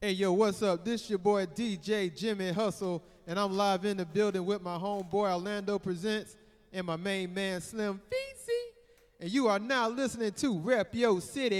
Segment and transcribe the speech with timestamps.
[0.00, 0.84] Hey, yo, what's up?
[0.84, 5.32] This your boy DJ Jimmy Hustle, and I'm live in the building with my homeboy
[5.32, 6.36] Orlando Presents
[6.72, 8.76] and my main man Slim Feezy.
[9.18, 11.56] And you are now listening to Rep Yo City.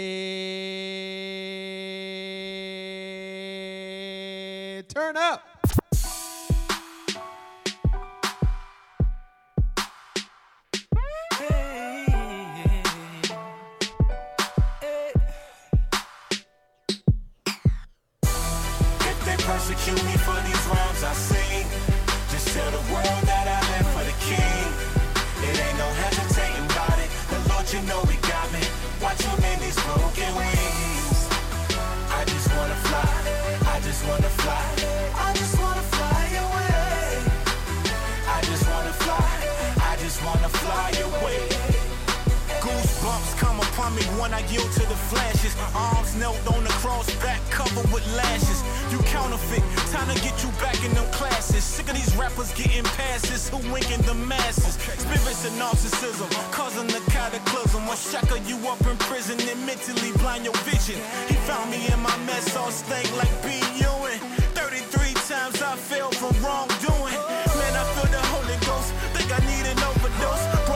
[44.28, 45.56] When I yield to the flashes.
[45.74, 48.60] Arms knelt on the cross, back covered with lashes.
[48.92, 51.64] You counterfeit, time to get you back in them classes.
[51.64, 54.74] Sick of these rappers getting passes, who winking the masses.
[55.00, 57.86] Spirits of narcissism, causing the cataclysm.
[57.86, 61.00] Will shackle you up in prison and mentally blind your vision.
[61.28, 63.48] He found me in my mess, all stank like B.
[63.80, 64.20] Ewing.
[64.52, 67.16] 33 times I fell from wrongdoing.
[67.58, 70.67] Man, I feel the Holy Ghost, think I need an overdose.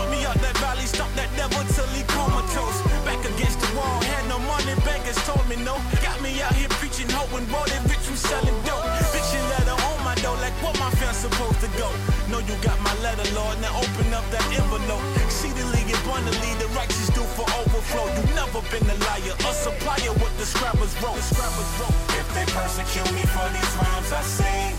[4.81, 5.77] Bankers told me no.
[6.01, 8.84] Got me out here preaching hope and bought it rich from selling dope.
[9.12, 11.89] Bitchin' letter on my door, like what my fans supposed to go.
[12.31, 15.05] Know you got my letter, Lord, now open up that envelope.
[15.25, 18.06] Exceedingly abundantly, the righteous do for overflow.
[18.17, 21.17] You never been a liar, a supplier, what the scrappers wrote.
[21.17, 21.97] The scrappers wrote.
[22.17, 24.73] If they persecute me for these rhymes I sing,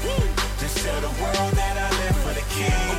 [0.59, 2.95] just tell the world that I live for the king.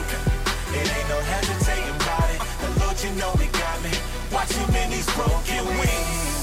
[0.75, 2.41] It ain't no hesitating about it.
[2.63, 3.93] The Lord, you know he got me.
[4.33, 6.34] Watch him in these broken wings.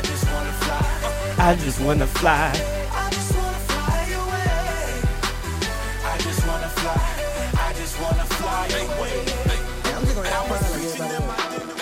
[0.00, 1.36] I just wanna fly.
[1.38, 2.52] I just wanna fly.
[2.90, 5.02] I just wanna fly away.
[6.04, 6.96] I just wanna fly.
[7.58, 9.24] I just wanna fly away.
[10.24, 11.36] I was preaching in my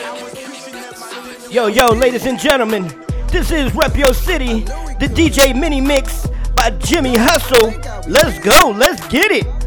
[0.05, 2.93] I was preaching in my Yo, yo, ladies and gentlemen,
[3.29, 4.63] this is Rep Yo City,
[4.99, 6.27] the DJ mini mix
[6.57, 7.73] by Jimmy Hustle.
[8.09, 9.58] Let's go, let's get it.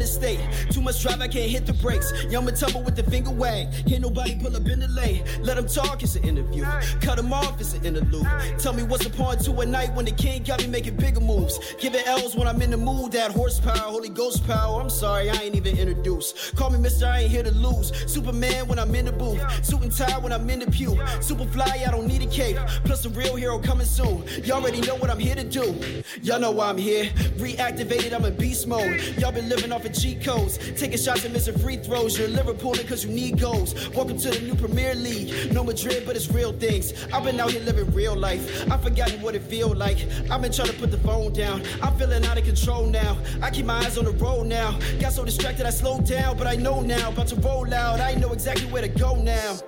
[0.00, 0.40] 95 on the interstate.
[0.72, 2.12] Too much drive, I can't hit the brakes.
[2.24, 3.68] Young tumble with the finger wag.
[3.86, 5.22] Can't nobody pull up in the lane.
[5.42, 6.64] Let them talk, it's an interview.
[7.00, 8.26] Cut them off, it's an interlude.
[8.58, 11.20] Tell me what's the point to a night when the king got me making bigger
[11.20, 11.58] moves.
[11.78, 13.12] Giving L's when I'm in the mood.
[13.12, 14.80] That horsepower, Holy Ghost power.
[14.80, 16.56] I'm sorry, I ain't even introduced.
[16.56, 17.06] Call me Mr.
[17.06, 17.92] I ain't here to lose.
[18.12, 19.40] Superman when I'm in the booth.
[19.64, 20.98] Suit and tie when I'm in the pew.
[21.20, 22.56] Super fly, I don't need a cape.
[22.84, 24.24] Plus a real hero coming soon.
[24.44, 25.74] Y'all already know what I'm here to do.
[26.22, 27.04] Y'all know why I'm here.
[27.36, 29.00] Reactivated, I'm in beast mode.
[29.18, 30.58] Y'all been living off of cheat codes.
[30.76, 32.16] Taking shots and missing free throws.
[32.16, 33.74] You're Liverpool because you need goals.
[33.96, 35.52] Welcome to the new Premier League.
[35.52, 36.92] No Madrid, but it's real things.
[37.12, 38.70] I've been out here living real life.
[38.70, 39.98] I've forgotten what it feel like.
[40.30, 41.62] I've been trying to put the phone down.
[41.82, 43.18] I'm feeling out of control now.
[43.42, 44.78] I keep my eyes on the road now.
[45.00, 47.08] Got so distracted I slowed down, but I know now.
[47.08, 48.00] About to roll out.
[48.00, 49.58] I know exactly where to go now.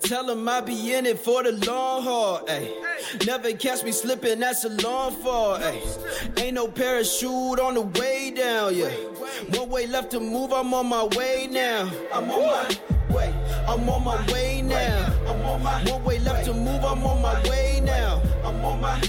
[0.00, 3.26] Tell them I be in it for the long haul, ayy.
[3.26, 6.38] Never catch me slipping, that's a long fall, ayy.
[6.40, 8.90] Ain't no parachute on the way down, yeah.
[9.58, 11.90] One way left to move, I'm on my way now.
[12.12, 13.34] I'm on my way,
[13.68, 15.14] I'm on my way now.
[15.26, 18.22] I'm on my one way left to move, I'm on my way now.
[18.44, 19.00] I'm on my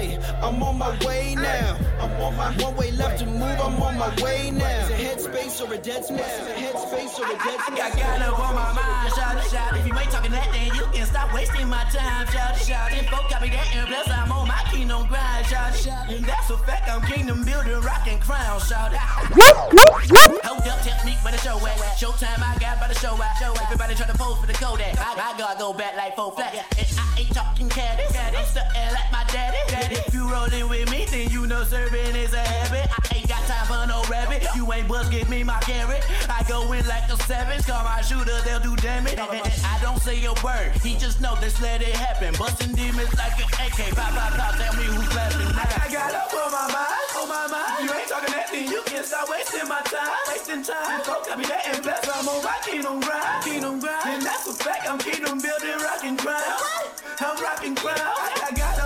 [0.00, 1.76] I'm on my way now.
[2.00, 3.42] I'm on my one way left to move.
[3.42, 4.88] I'm on my way now.
[4.88, 6.20] Is a headspace or a dead space?
[6.20, 7.80] Is a headspace or a dead space?
[7.80, 10.74] I got love on my mind, shout it, shout If you ain't talking that, then
[10.74, 13.04] you can stop wasting my time, shout it, shout it.
[13.04, 16.48] Info copy that, and plus I'm on my kingdom grind, shout it, shout And that's
[16.48, 19.00] a fact, I'm kingdom building, rocking crown, shout it.
[19.04, 21.76] Hold up, technique, but the show at.
[22.00, 23.36] Showtime, I got by the show at.
[23.64, 24.96] Everybody try to pose for the Kodak.
[24.96, 26.56] I, I gotta go back like four flat.
[26.56, 29.89] And I ain't talking caddy, I'm stunting like my daddy.
[29.90, 32.86] If you rollin' with me, then you know serving is a habit.
[32.94, 34.46] I ain't got time for no rabbit.
[34.54, 36.06] You ain't buzz, give me my carrot.
[36.30, 39.18] I go in like a savage, call my shooter, they'll do damage.
[39.18, 42.34] I don't say a word, he just know, just let it happen.
[42.38, 43.90] Busting demons like an AK.
[43.98, 45.82] Pop, pop, pop, tell me who's laughing now.
[45.82, 47.82] I got up on my mind, on my mind.
[47.82, 51.02] You ain't talking that thing, you can stop wasting my time, wasting time.
[51.02, 54.06] Go copy that and bless, I'm on my kingdom grind, kingdom grind.
[54.06, 56.90] And that's a fact, I'm kingdom building, rocking crown.
[57.20, 57.98] I'm rocking crown.
[57.98, 58.79] I, I got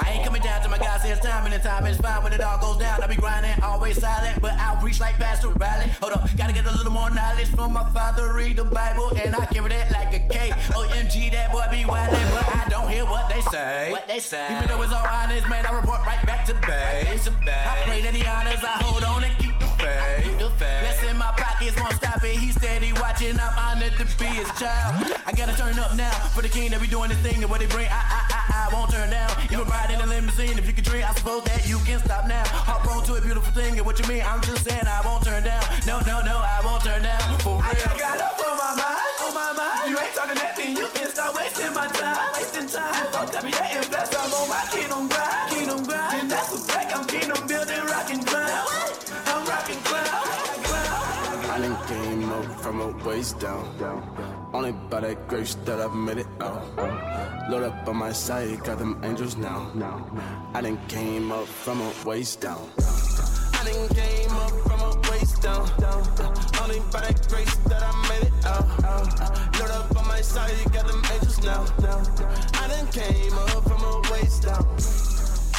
[0.00, 2.32] I ain't coming down to my God says time and the time is fine when
[2.32, 3.02] it all goes down.
[3.02, 5.90] I be grinding, always silent, but I'll reach like Pastor Riley.
[6.00, 9.34] Hold up, gotta get a little more knowledge from my father, read the Bible, and
[9.34, 10.20] I carry that like a.
[10.72, 13.90] OMG, that boy be wildin', but I don't hear what they say.
[13.90, 14.46] What they say.
[14.56, 17.28] Even though it's all honest, man, I report right back to base.
[17.28, 20.89] I pray that he honors, I hold on and keep the faith.
[21.70, 22.36] Pockets won't stop it.
[22.36, 23.38] He's steady watching.
[23.38, 25.12] I'm honored to be his child.
[25.26, 27.60] I gotta turn up now for the king that be doing his thing and what
[27.60, 27.86] they bring.
[27.86, 29.30] I, I, I, I won't turn down.
[29.50, 31.04] You can ride in a limousine if you can dream.
[31.06, 32.44] I suppose that you can stop now.
[32.46, 34.22] Hop on to a beautiful thing and what you mean?
[34.22, 35.62] I'm just saying I won't turn down.
[35.86, 37.38] No, no, no, I won't turn down.
[37.40, 37.62] For real.
[37.62, 39.90] I got up on my mind, on my mind.
[39.90, 40.76] You ain't talking that thing.
[40.76, 43.06] You can stop wasting my time, wasting time.
[43.12, 44.10] Fuck that me that bless.
[44.14, 46.22] I'm on my kingdom grind, kingdom grind.
[46.22, 46.96] And that's a fact.
[46.96, 48.79] I'm kingdom building, rocking ground.
[53.04, 53.64] Waist down.
[54.52, 56.62] Only by that grace that I've made it out.
[57.50, 59.70] Load up on my side, got them angels now.
[60.54, 62.68] I done came up from a waist down.
[62.78, 65.68] I done came up from a waist down.
[66.62, 68.66] Only by that grace that I made it out.
[69.58, 71.64] Load up on my side, got them angels now.
[72.54, 74.66] I done came up from a waist down.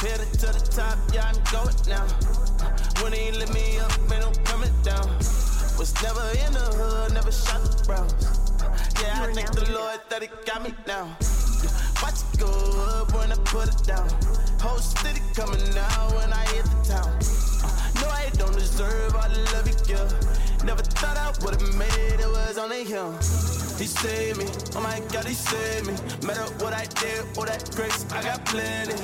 [0.02, 2.06] Headed to the top, yeah, I'm going now.
[3.02, 5.08] When he let me up, man, I'm coming down.
[5.78, 8.12] Was never in the hood, never shot the browns.
[9.00, 11.16] Yeah, I thank the Lord that he got me now.
[12.02, 12.50] Watch it go
[12.98, 14.08] up when I put it down.
[14.60, 17.10] Whole city coming out when I hit the town.
[17.62, 20.41] Uh, no, I don't deserve all the love you give.
[20.64, 23.12] Never thought I would've made it, was only him.
[23.78, 25.94] He saved me, oh my God, he saved me.
[26.26, 28.94] Matter what I did, all that grace, I got plenty.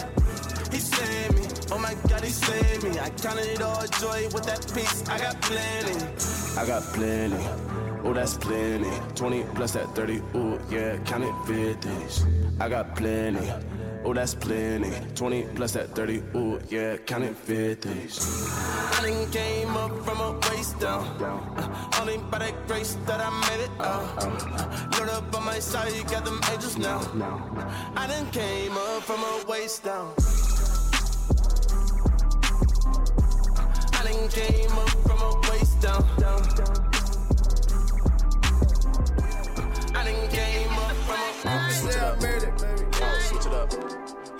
[0.70, 2.99] He saved me, oh my God, he saved me.
[3.00, 5.96] I counted it all joy with that peace, I got plenty.
[6.56, 7.44] I got plenty.
[8.05, 8.90] Oh, that's plenty.
[9.16, 10.22] 20 plus that 30.
[10.37, 12.25] Ooh, yeah, count it 50s.
[12.60, 13.50] I got plenty.
[14.04, 14.90] Oh, that's plenty.
[15.14, 16.22] 20 plus that 30.
[16.34, 18.98] Ooh, yeah, counting it 50s.
[18.98, 21.04] I done came up from a waist down.
[21.22, 24.98] Uh, only by that grace that I made it out.
[24.98, 27.00] Load up on my side, you got them angels now.
[27.96, 30.14] I done came up from a waist down.
[33.92, 36.05] I done came up from a waist down.
[39.94, 41.28] I done came up from a
[41.78, 42.20] Switch it up.
[42.20, 42.57] Made it, baby.
[42.57, 42.57] It
[43.58, 43.72] up.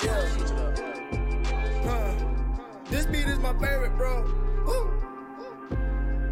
[0.03, 0.29] Yeah.
[0.31, 0.79] Switch it up.
[1.85, 2.15] Huh.
[2.91, 4.23] This beat is my favorite, bro.
[4.67, 4.91] Woo.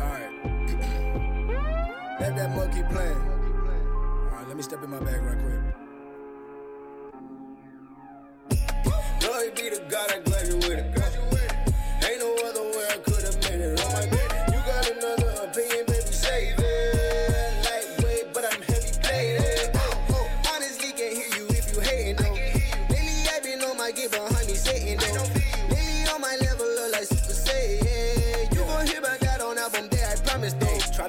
[0.01, 0.33] Alright.
[2.21, 3.13] Let that monkey play.
[3.13, 5.61] Alright, let me step in my bag right quick.
[9.21, 10.96] Glory be to God, I graduated.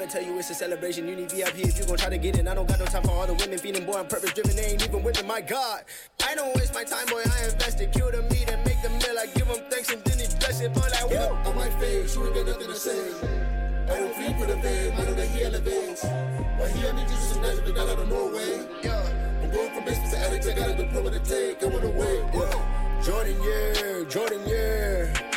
[0.08, 2.38] To tell you it's a celebration, you need VIP if you gon' try to get
[2.38, 2.48] in.
[2.48, 4.66] I don't got no time for all the women feeding, boy, I'm purpose driven, they
[4.66, 5.84] ain't even with me, my God.
[6.26, 7.92] I don't waste my time, boy, I invested.
[7.92, 10.62] Kill the meat and make the meal, I give them thanks and then he bless
[10.62, 11.36] it, boy, like, whoa.
[11.46, 13.12] on my face, you ain't got nothing to say.
[13.88, 16.04] I don't flee for the fame, I know that he elevates.
[16.04, 18.68] But he only Jesus from Nazareth, not out of Norway.
[18.84, 21.84] Yeah, I'm going from basement to addicts, I got a diploma to take, I going
[21.84, 22.30] away.
[22.34, 23.02] Yeah.
[23.04, 25.37] Jordan, yeah, Jordan, yeah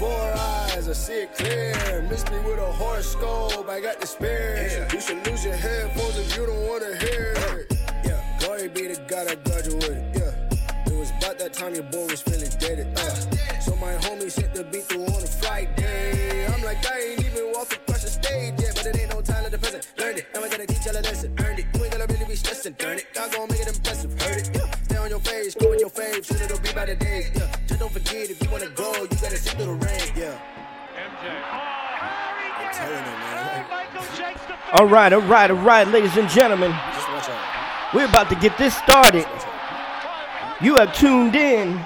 [0.00, 2.06] four eyes, I see it clear.
[2.08, 4.92] Miss me with a horoscope, I got the spirit.
[4.94, 7.66] You should lose your headphones if you don't wanna hear it.
[8.08, 10.04] Yeah, glory be to God, I graduated.
[10.16, 10.32] Yeah,
[10.90, 12.78] it was about that time your boy was feeling dead.
[12.96, 13.60] Uh.
[13.60, 16.46] So my homies hit the beat through on a Friday.
[16.52, 19.44] I'm like, I ain't even walked across the stage yet, but it ain't no time
[19.44, 19.84] to the present.
[19.98, 21.28] Learned it, now I gotta teach y'all a lesson.
[21.44, 22.74] Earned it, you ain't gonna really be stressing.
[22.80, 24.09] Learn it, God gon' make it impressive.
[25.30, 27.30] Stay on your face, go in your fave, soon it'll be by the days.
[27.34, 27.54] Yeah.
[27.66, 30.12] Just don't forget if you wanna go, you gotta sit through the rain.
[30.16, 30.38] Yeah.
[32.58, 33.66] I'm telling you, man.
[34.72, 36.70] All right, all right, all right, ladies and gentlemen.
[36.94, 37.94] Just watch out.
[37.94, 39.26] We're about to get this started.
[40.60, 41.80] You have tuned in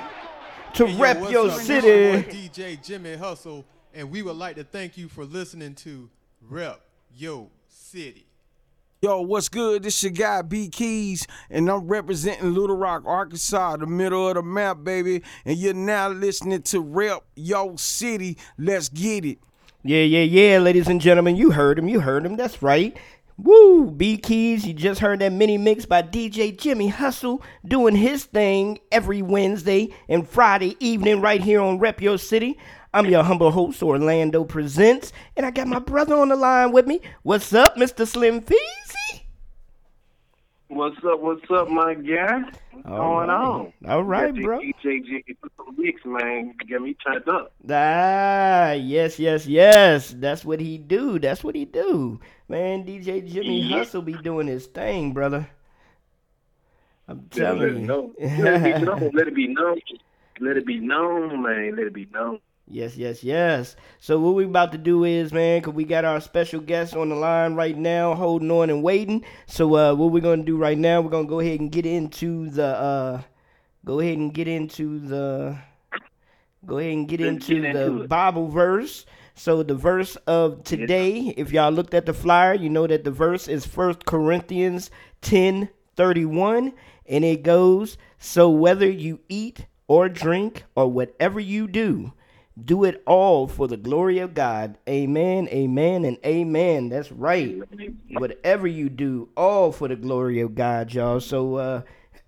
[0.74, 1.60] to Hey, yo, Rep what's Your up?
[1.60, 2.48] City.
[2.48, 6.10] DJ Jimmy Hustle, and we would like to thank you for listening to
[6.48, 6.80] Rep
[7.14, 8.26] Yo City.
[9.04, 9.82] Yo, what's good?
[9.82, 14.36] This is your guy B Keys, and I'm representing Little Rock, Arkansas, the middle of
[14.36, 15.22] the map, baby.
[15.44, 18.38] And you're now listening to Rep Yo City.
[18.56, 19.40] Let's get it.
[19.82, 22.96] Yeah, yeah, yeah, ladies and gentlemen, you heard him, you heard him, that's right.
[23.36, 28.24] Woo, B Keys, you just heard that mini mix by DJ Jimmy Hustle doing his
[28.24, 32.56] thing every Wednesday and Friday evening right here on Rep Your City.
[32.94, 36.86] I'm your humble host, Orlando Presents, and I got my brother on the line with
[36.86, 37.00] me.
[37.24, 38.06] What's up, Mr.
[38.06, 39.22] Slim Feezy?
[40.68, 41.20] What's up?
[41.20, 42.42] What's up, my guy?
[42.72, 43.30] What's All going right.
[43.30, 43.72] on?
[43.86, 44.60] All right, bro.
[44.60, 46.54] DJ Jiggy put some mix, man.
[46.68, 47.52] Get me turned up.
[47.68, 50.14] Ah, yes, yes, yes.
[50.16, 51.18] That's what he do.
[51.18, 52.20] That's what he do.
[52.48, 53.76] Man, DJ Jimmy Yeah.
[53.76, 55.48] Hustle be doing his thing, brother.
[57.08, 57.86] I'm Yeah, let telling it you.
[57.86, 58.14] know.
[58.36, 59.02] Let it be known.
[59.12, 59.80] Let it be known.
[60.40, 61.76] Let it be known, man.
[61.76, 62.40] Let it be known.
[62.66, 63.76] Yes, yes, yes.
[64.00, 67.10] So what we about to do is, man, cause we got our special guest on
[67.10, 69.24] the line right now, holding on and waiting.
[69.46, 72.48] So uh, what we're gonna do right now, we're gonna go ahead and get into
[72.48, 73.22] the, uh,
[73.84, 75.58] go ahead and get into the,
[76.66, 78.08] go ahead and get Let's into get the it.
[78.08, 79.04] Bible verse.
[79.34, 83.10] So the verse of today, if y'all looked at the flyer, you know that the
[83.10, 84.90] verse is First Corinthians
[85.20, 86.72] ten thirty one,
[87.06, 92.12] and it goes, "So whether you eat or drink or whatever you do."
[92.62, 94.78] Do it all for the glory of God.
[94.88, 96.88] Amen, amen, and amen.
[96.88, 97.60] That's right.
[98.10, 101.20] Whatever you do, all for the glory of God, y'all.
[101.20, 101.82] So uh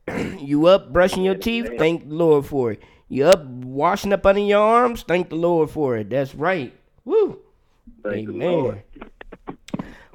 [0.39, 2.83] you up brushing your teeth, thank the Lord for it.
[3.09, 6.11] You up washing up under your arms, thank the Lord for it.
[6.11, 6.75] That's right.
[7.05, 7.41] Woo.
[8.03, 8.83] Thank the amen.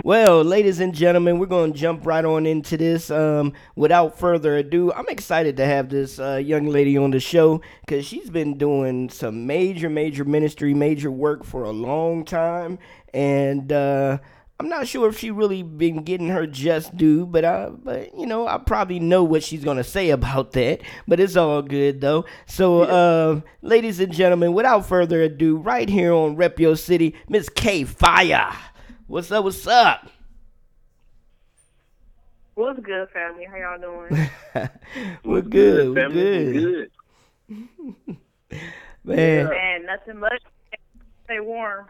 [0.04, 3.12] Well, ladies and gentlemen, we're going to jump right on into this.
[3.12, 7.62] Um, without further ado, I'm excited to have this uh, young lady on the show
[7.86, 12.80] because she's been doing some major, major ministry, major work for a long time,
[13.14, 14.18] and uh,
[14.60, 18.26] I'm not sure if she really been getting her just due, but I, but you
[18.26, 20.82] know, I probably know what she's gonna say about that.
[21.08, 22.26] But it's all good though.
[22.48, 27.50] So, uh, ladies and gentlemen, without further ado, right here on Rep Your City, Miss
[27.50, 28.52] K Fire.
[29.12, 29.44] What's up?
[29.44, 30.10] What's up?
[32.54, 33.44] What's good, family?
[33.44, 34.30] How y'all doing?
[35.26, 35.90] we're good.
[35.90, 36.54] We're family?
[36.54, 36.92] good.
[37.50, 38.18] Good.
[39.04, 40.42] Man, Man, nothing much.
[41.26, 41.88] Stay warm.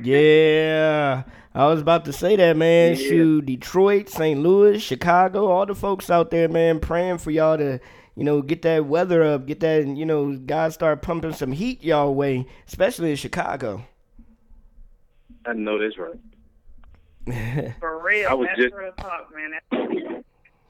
[0.00, 1.24] yeah.
[1.56, 2.94] I was about to say that, man.
[2.94, 3.02] Yeah.
[3.02, 4.38] Shoot, Detroit, St.
[4.38, 7.80] Louis, Chicago, all the folks out there, man, praying for y'all to,
[8.14, 11.82] you know, get that weather up, get that, you know, God start pumping some heat
[11.82, 13.84] y'all way, especially in Chicago.
[15.44, 16.14] I know that's right.
[17.80, 18.28] For real.
[18.28, 20.24] I was That's just- real talk, man.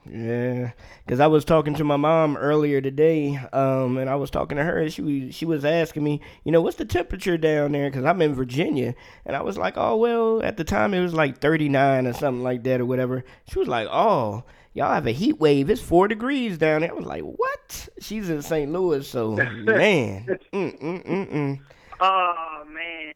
[0.09, 0.71] Yeah,
[1.05, 4.63] because I was talking to my mom earlier today, um, and I was talking to
[4.63, 7.87] her, and she was, she was asking me, you know, what's the temperature down there?
[7.89, 11.13] Because I'm in Virginia, and I was like, oh well, at the time it was
[11.13, 13.23] like 39 or something like that or whatever.
[13.47, 14.43] She was like, oh,
[14.73, 15.69] y'all have a heat wave.
[15.69, 16.89] It's four degrees down there.
[16.89, 17.87] I was like, what?
[17.99, 18.71] She's in St.
[18.71, 21.59] Louis, so man, mm mm mm mm.
[22.01, 23.13] oh man,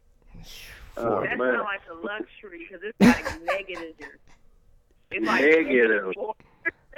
[0.98, 1.54] Oh, that's man.
[1.54, 3.96] not like a luxury because it's like negative.
[5.12, 6.14] It's like Negative.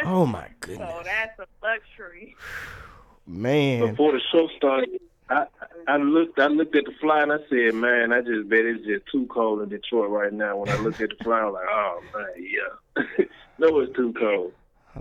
[0.04, 2.36] Oh my goodness, So that's a luxury.
[3.28, 3.90] man.
[3.92, 5.00] Before the show started,
[5.30, 5.46] I
[5.88, 8.86] I looked I looked at the fly and I said, man, I just bet it's
[8.86, 10.58] just too cold in Detroit right now.
[10.58, 13.26] When I looked at the fly, I was like, oh man, yeah,
[13.58, 14.54] no, it's too cold.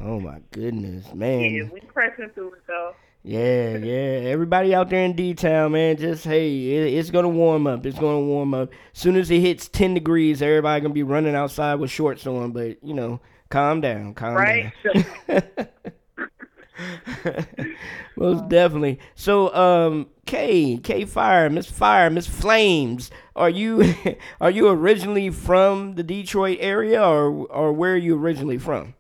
[0.03, 1.55] Oh my goodness, man.
[1.55, 2.95] Yeah, we pressing through it though.
[3.27, 4.31] Yeah, yeah.
[4.31, 7.85] Everybody out there in D Town, man, just hey, it, it's gonna warm up.
[7.85, 8.71] It's gonna warm up.
[8.93, 12.53] Soon as it hits ten degrees, everybody gonna be running outside with shorts on.
[12.53, 14.45] But you know, calm down, calm down.
[14.45, 14.73] Right?
[15.27, 15.45] down.
[18.17, 19.01] Most definitely.
[19.17, 23.93] So, um, K, K Fire, Miss Fire, Miss Flames, are you
[24.41, 28.95] are you originally from the Detroit area, or or where are you originally from?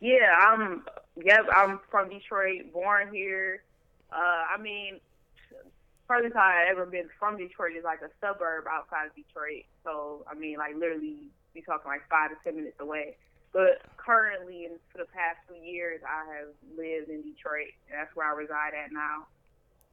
[0.00, 0.82] Yeah, I'm.
[1.24, 3.62] Yep, I'm from Detroit, born here.
[4.12, 5.00] Uh, I mean,
[6.06, 9.64] furthest I ever been from Detroit is like a suburb outside of Detroit.
[9.84, 13.16] So I mean, like literally, we talking like five to ten minutes away.
[13.52, 17.74] But currently, and for the past few years, I have lived in Detroit.
[17.90, 19.26] And that's where I reside at now,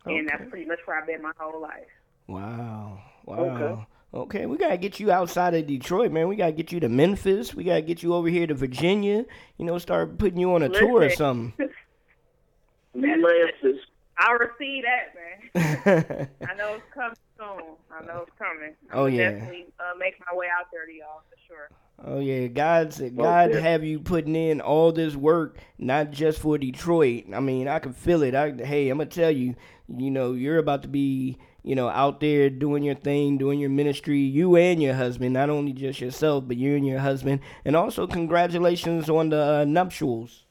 [0.05, 1.89] and that's pretty much where I've been my whole life.
[2.27, 3.00] Wow.
[3.25, 3.38] Wow.
[3.38, 3.88] Okay.
[4.14, 6.28] Okay, we gotta get you outside of Detroit, man.
[6.28, 7.54] We gotta get you to Memphis.
[7.54, 9.26] We gotta get you over here to Virginia.
[9.58, 11.54] You know, start putting you on a tour or something.
[12.96, 13.80] Memphis.
[14.18, 15.14] I'll receive that,
[15.54, 16.30] man.
[16.50, 17.76] I know it's coming soon.
[17.92, 18.74] I know it's coming.
[18.92, 19.32] Oh, I'll yeah.
[19.32, 21.70] Definitely uh, make my way out there to y'all for sure.
[22.06, 27.26] Oh yeah, God's God have you putting in all this work, not just for Detroit.
[27.34, 28.36] I mean, I can feel it.
[28.36, 29.56] I hey, I'm gonna tell you,
[29.88, 31.38] you know, you're about to be,
[31.68, 34.20] you know, out there doing your thing, doing your ministry.
[34.20, 38.08] You and your husband, not only just yourself, but you and your husband, and also
[38.08, 40.46] congratulations on the uh, nuptials.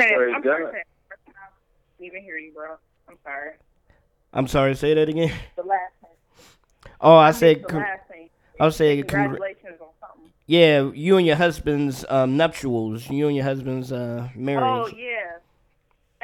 [0.00, 0.58] Sam, I'm God.
[0.58, 0.72] sorry, Sam.
[0.72, 1.32] I
[1.98, 2.76] didn't even hear you, bro.
[3.08, 3.50] I'm sorry.
[4.32, 5.32] I'm sorry, say that again.
[5.56, 6.90] The last thing.
[7.00, 8.30] Oh, I missed said, the con- last thing.
[8.58, 10.30] I was saying, congr- Congratulations on something.
[10.46, 14.64] yeah, you and your husband's um, nuptials, you and your husband's uh, marriage.
[14.64, 15.38] Oh yeah.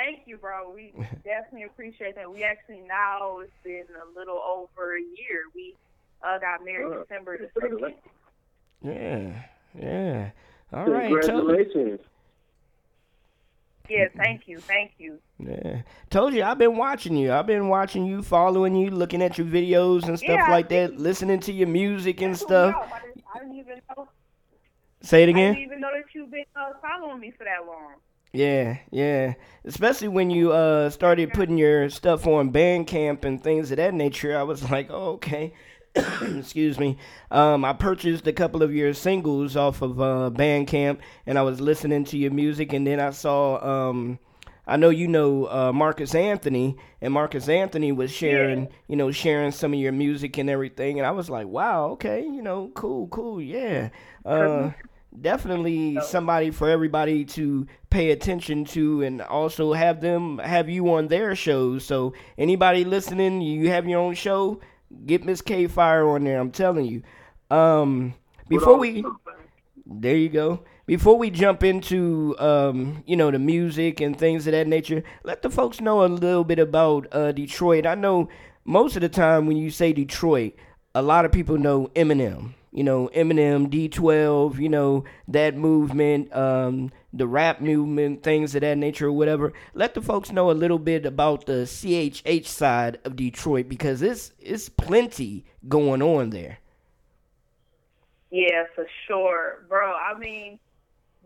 [0.04, 0.72] Thank you, bro.
[0.74, 0.92] We
[1.24, 2.30] definitely appreciate that.
[2.30, 5.44] We actually now it's been a little over a year.
[5.54, 5.74] We
[6.22, 7.02] uh, got married Oh.
[7.02, 7.94] December the second.
[8.82, 9.32] Yeah,
[9.78, 10.30] yeah.
[10.72, 12.00] All right, told, Congratulations.
[13.90, 15.18] Yeah, thank you, thank you.
[15.38, 15.82] yeah.
[16.10, 17.32] told you I've been watching you.
[17.32, 20.96] I've been watching you, following you, looking at your videos and stuff Yeah, like that,
[20.96, 22.74] listening to your music and That's stuff.
[22.76, 24.08] I didn't, I didn't even know.
[25.02, 25.38] Say it again.
[25.38, 25.54] I again.
[25.54, 27.94] didn't even know that you've been uh, following me for that long.
[28.32, 29.34] Yeah, yeah.
[29.64, 34.36] Especially when you uh started putting your stuff on Bandcamp and things of that nature,
[34.38, 35.52] I was like, oh, okay.
[35.94, 36.96] Excuse me.
[37.32, 41.60] Um, I purchased a couple of your singles off of uh, Bandcamp, and I was
[41.60, 43.88] listening to your music, and then I saw.
[43.90, 44.20] Um,
[44.68, 49.50] I know you know uh, Marcus Anthony, and Marcus Anthony was sharing, you know, sharing
[49.50, 53.08] some of your music and everything, and I was like, wow, okay, you know, cool,
[53.08, 53.88] cool, yeah.
[54.24, 54.70] Uh,
[55.18, 61.08] definitely somebody for everybody to pay attention to and also have them have you on
[61.08, 61.84] their shows.
[61.84, 64.60] So anybody listening you have your own show
[65.06, 67.02] get miss k fire on there i'm telling you.
[67.50, 68.14] Um
[68.48, 69.04] before we
[69.86, 70.64] there you go.
[70.86, 75.42] Before we jump into um you know the music and things of that nature let
[75.42, 77.86] the folks know a little bit about uh detroit.
[77.86, 78.28] I know
[78.64, 80.54] most of the time when you say detroit
[80.94, 86.90] a lot of people know eminem you know eminem d12 you know that movement um
[87.12, 90.78] the rap movement things of that nature or whatever let the folks know a little
[90.78, 96.58] bit about the chh side of detroit because it's it's plenty going on there
[98.30, 99.92] Yeah, for sure, bro.
[99.92, 100.58] I mean,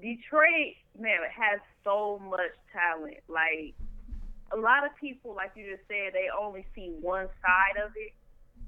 [0.00, 3.18] Detroit, man, it has so much talent.
[3.28, 3.74] Like
[4.52, 8.12] a lot of people, like you just said, they only see one side of it,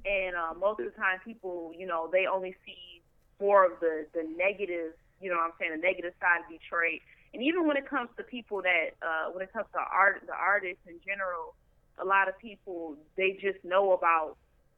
[0.07, 3.01] and uh, most of the time, people, you know, they only see
[3.39, 4.93] more of the the negative.
[5.19, 7.01] You know, what I'm saying the negative side of Detroit.
[7.33, 10.33] And even when it comes to people that, uh, when it comes to art, the
[10.33, 11.55] artists in general,
[11.97, 14.37] a lot of people they just know about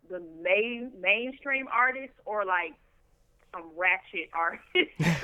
[0.09, 2.73] the main mainstream artists or like
[3.53, 4.59] some ratchet art,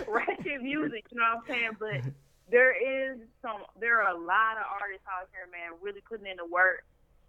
[0.07, 1.05] ratchet music.
[1.11, 1.71] You know what I'm saying?
[1.79, 2.11] But
[2.51, 6.37] there is some, there are a lot of artists out here, man, really putting in
[6.37, 6.83] the work.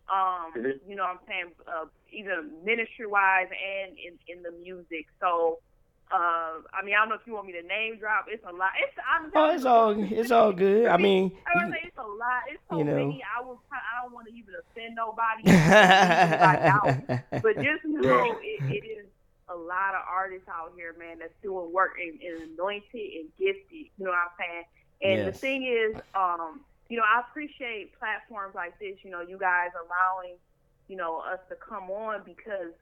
[0.08, 0.88] Um, Mhm.
[0.88, 1.52] you know what I'm saying?
[1.66, 5.06] Uh, even ministry wise and in in the music.
[5.20, 5.60] So.
[6.08, 8.26] Uh, I mean, I don't know if you want me to name drop.
[8.28, 8.70] It's a lot.
[8.78, 12.02] It's I'm oh it's all it's all good i mean I would say it's a
[12.02, 12.42] lot.
[12.48, 12.94] It's so you know.
[12.94, 13.24] many.
[13.26, 13.60] I will.
[13.72, 15.42] I don't want to even offend nobody.
[17.42, 19.06] But just know it, it is
[19.48, 23.90] a lot of artists out here, man, that's doing work and, and anointed and gifted.
[23.98, 24.64] You know what I'm saying?
[25.02, 28.96] And the thing is, um, you know, I appreciate platforms like this.
[29.04, 30.38] You know, you guys allowing,
[30.88, 32.74] you know, us to come on because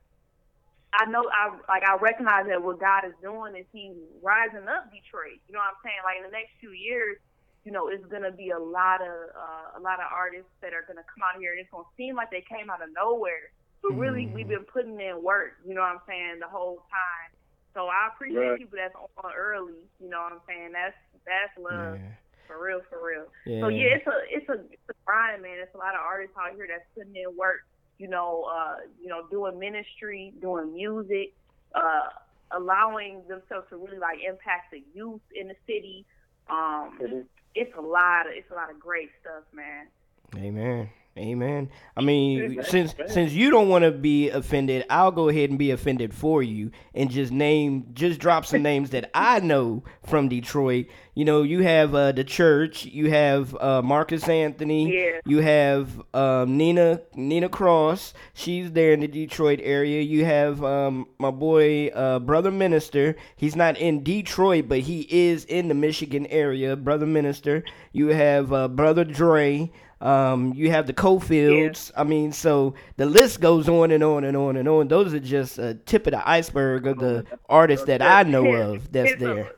[0.94, 4.88] I know I like I recognize that what God is doing is He's rising up
[4.94, 5.42] Detroit.
[5.48, 6.02] You know what I'm saying?
[6.06, 7.18] Like in the next few years,
[7.66, 10.86] you know, it's gonna be a lot of uh, a lot of artists that are
[10.86, 13.50] gonna come out here, and it's gonna seem like they came out of nowhere,
[13.82, 15.58] but really we've been putting in work.
[15.66, 16.38] You know what I'm saying?
[16.40, 17.30] The whole time.
[17.74, 18.58] So I appreciate Right.
[18.58, 19.84] people that's on early.
[19.98, 20.72] You know what I'm saying?
[20.72, 22.14] That's that's love Yeah.
[22.46, 23.26] For real, for real.
[23.46, 23.60] Yeah.
[23.60, 25.58] So yeah, it's a it's a it's a grind, man.
[25.60, 27.60] It's a lot of artists out here that's putting in work.
[27.98, 31.34] You know, uh, you know, doing ministry, doing music,
[31.74, 32.08] uh,
[32.50, 36.04] allowing themselves to really like impact the youth in the city.
[36.50, 37.26] Um, Mhm.
[37.54, 39.88] it's a lot of it's a lot of great stuff, man.
[40.36, 40.90] Amen.
[41.16, 41.70] Amen.
[41.96, 45.70] I mean, since since you don't want to be offended, I'll go ahead and be
[45.70, 50.86] offended for you and just name just drop some names that I know from Detroit.
[51.14, 55.20] You know, you have uh, the church, you have uh, Marcus Anthony, Yeah.
[55.24, 58.14] you have um, Nina Nina Cross.
[58.32, 60.02] She's there in the Detroit area.
[60.02, 63.14] You have um, my boy uh, Brother Minister.
[63.36, 66.74] He's not in Detroit, but he is in the Michigan area.
[66.74, 67.62] Brother Minister.
[67.92, 69.70] You have uh, Brother Dre.
[70.00, 71.90] Um, you have the Cofields.
[71.96, 74.88] I mean, so the list goes on and on and on and on.
[74.88, 78.92] Those are just a tip of the iceberg of the artists that I know of
[78.92, 79.52] that's It's a- there.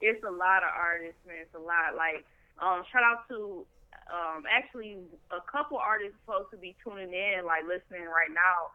[0.00, 1.36] it's a lot of artists, man.
[1.42, 1.94] It's a lot.
[1.96, 2.24] Like,
[2.58, 3.64] um, shout out to
[4.12, 4.98] um, actually
[5.30, 8.70] a couple artists supposed to be tuning in, like listening right now.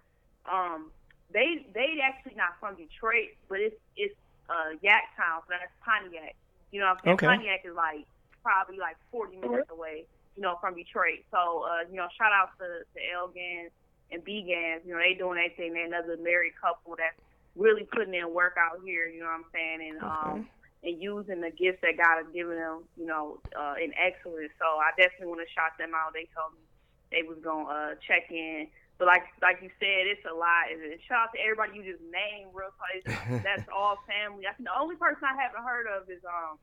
[0.51, 0.91] Um,
[1.33, 4.15] they they actually not from Detroit, but it's it's
[4.49, 6.35] uh, Yaktown, so that's Pontiac.
[6.71, 7.27] You know, what I'm saying Okay.
[7.27, 8.05] Pontiac is like
[8.43, 10.05] probably like 40 minutes away.
[10.35, 11.23] You know, from Detroit.
[11.31, 13.71] So uh, you know, shout out to to L Gans
[14.11, 14.83] and B Gans.
[14.85, 15.73] You know, they doing their thing.
[15.73, 17.15] They're another married couple that's
[17.55, 19.07] really putting in work out here.
[19.07, 19.79] You know what I'm saying?
[19.89, 20.49] And um
[20.85, 24.53] and using the gifts that God has given them, you know, uh, in excellence.
[24.61, 26.13] So I definitely want to shout them out.
[26.13, 26.61] They told me
[27.09, 28.69] they was gonna uh, check in.
[29.01, 30.71] But like like you said, it's a lot.
[30.71, 33.03] And and shout out to everybody you just named real quick.
[33.43, 34.45] That's all family.
[34.47, 36.61] I think the only person I haven't heard of is um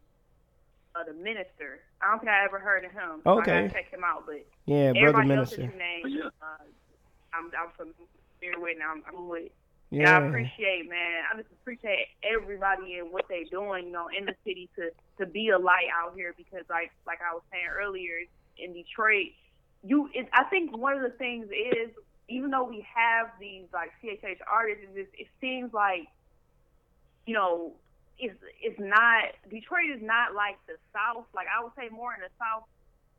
[0.94, 1.80] uh, the minister.
[2.02, 3.22] I don't think I ever heard of him.
[3.24, 3.68] So I Okay.
[3.68, 4.24] gotta check him out.
[4.26, 5.72] But Yeah, Brother everybody else that Minister.
[5.72, 6.64] you named, uh,
[7.34, 9.52] I'm I'm familiar with and I'm, I'm with.
[9.92, 10.18] And Yeah.
[10.18, 11.24] I appreciate, man.
[11.32, 15.26] I just appreciate everybody and what they're doing, you know, in the city to to
[15.30, 18.20] be a light out here because, like like I was saying earlier,
[18.58, 19.32] in Detroit,
[19.82, 20.08] you.
[20.14, 21.90] It, I think one of the things is
[22.28, 26.04] even though we have these like CHH artists, it, just, it seems like,
[27.26, 27.74] you know,
[28.22, 31.26] it's it's not Detroit is not like the South.
[31.34, 32.64] Like I would say, more in the South,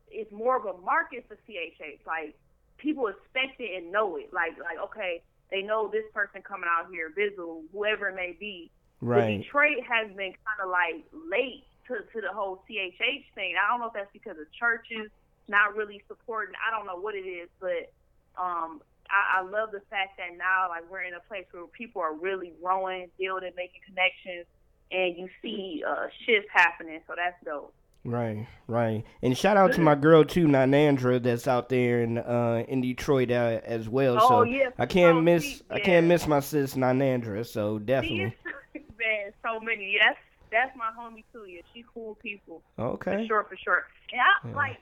[0.08, 2.00] it's more of a market for CHH.
[2.08, 2.34] Like
[2.78, 4.32] people expect it and know it.
[4.32, 8.70] Like like okay, they know this person coming out here, Bizzle, whoever it may be.
[9.00, 9.44] But Right.
[9.44, 13.54] Detroit has been kind of like late to to the whole CHH thing.
[13.60, 15.12] I don't know if that's because of churches
[15.46, 16.54] not really supporting.
[16.56, 17.92] I don't know what it is, but
[18.40, 18.80] um,
[19.12, 22.14] I, I love the fact that now like we're in a place where people are
[22.14, 24.48] really growing, building, making connections,
[24.90, 27.00] and you see uh, shifts happening.
[27.06, 27.74] So that's dope.
[28.06, 29.02] Right, right.
[29.22, 33.30] And shout out to my girl too, Nanandra, that's out there in uh in Detroit
[33.30, 34.18] uh, as well.
[34.20, 37.46] Oh, so yeah, I can't miss see, I can't miss my sis Nanandra.
[37.46, 38.36] So definitely.
[38.74, 39.94] man, so many.
[39.96, 40.12] Yeah,
[40.50, 41.46] that's my homie too.
[41.48, 42.62] Yeah, she cool people.
[42.78, 43.22] Okay.
[43.22, 43.84] For sure, for sure.
[44.12, 44.54] And I Yeah.
[44.54, 44.80] like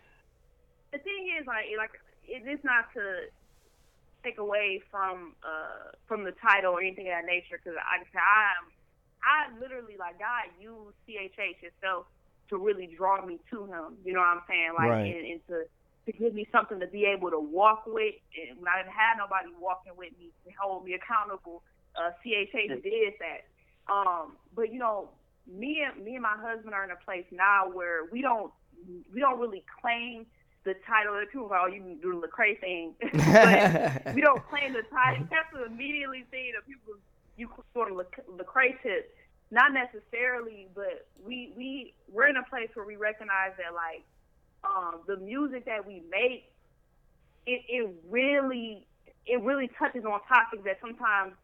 [0.93, 1.91] the thing is like like
[2.25, 3.27] it is not to
[4.25, 8.11] take away from uh from the title or anything of that nature because I just
[8.17, 8.55] I
[9.25, 12.07] I literally like God used CHH itself
[12.51, 13.97] to really draw me to Him.
[14.05, 14.73] You know what I'm saying?
[14.77, 15.15] Like Right.
[15.15, 15.65] and, and to
[16.07, 18.15] to give me something to be able to walk with.
[18.35, 21.63] And when I didn't have nobody walking with me to hold me accountable,
[21.95, 23.47] uh, CHH did that.
[23.93, 25.11] Um, but you know,
[25.47, 28.53] me and me and my husband are in a place now where we don't
[29.13, 30.27] we don't really claim
[30.65, 31.15] the title.
[31.19, 34.83] The people are, oh, you can do the Lecrae thing, but we don't claim the
[34.91, 35.27] title.
[35.31, 36.95] That's to immediately see that people
[37.43, 39.11] you sort of Lec- Lecrae tip.
[39.51, 44.03] Not necessarily, but we we we're in a place where we recognize that like
[44.65, 46.49] um, the music that we make,
[47.47, 48.87] it it really
[49.27, 51.35] it really touches on topics that sometimes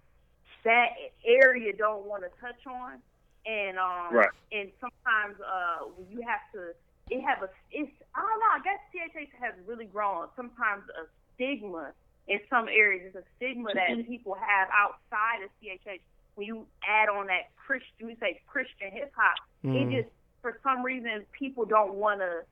[0.65, 0.89] that
[1.27, 2.99] area don't want to touch on,
[3.45, 4.31] and um Right.
[4.53, 6.73] and sometimes uh you have to
[7.11, 11.05] it have a it's I don't know I guess CHH has really grown sometimes a
[11.35, 11.93] stigma
[12.29, 16.01] in some areas it's a stigma that people have outside of CHH
[16.35, 19.75] when you add on that Christian we say Christian hip hop Mm.
[19.75, 22.47] it just for some reason people don't want to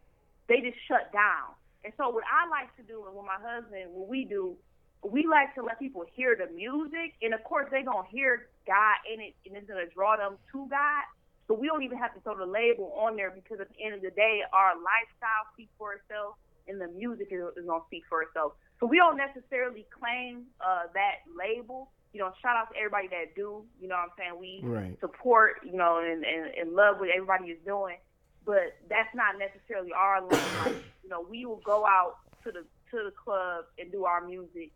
[0.48, 3.94] they just shut down and so what I like to do and what my husband
[3.94, 4.56] what we do
[5.04, 8.96] we like to let people hear the music, and of course they're gonna hear God
[9.12, 11.04] in it, and it's gonna draw them to God.
[11.48, 13.94] But we don't even have to throw the label on there because at the end
[13.94, 16.34] of the day, our lifestyle speaks for itself,
[16.66, 18.54] and the music is, is gonna speak for itself.
[18.80, 21.90] So we don't necessarily claim uh, that label.
[22.12, 23.64] You know, shout out to everybody that do.
[23.80, 24.36] You know what I'm saying?
[24.40, 24.98] We Right.
[25.00, 27.96] support, you know, and, and, and love what everybody is doing.
[28.44, 30.54] But that's not necessarily our lane.
[30.64, 34.24] Like, you know, we will go out to the to the club and do our
[34.24, 34.70] music.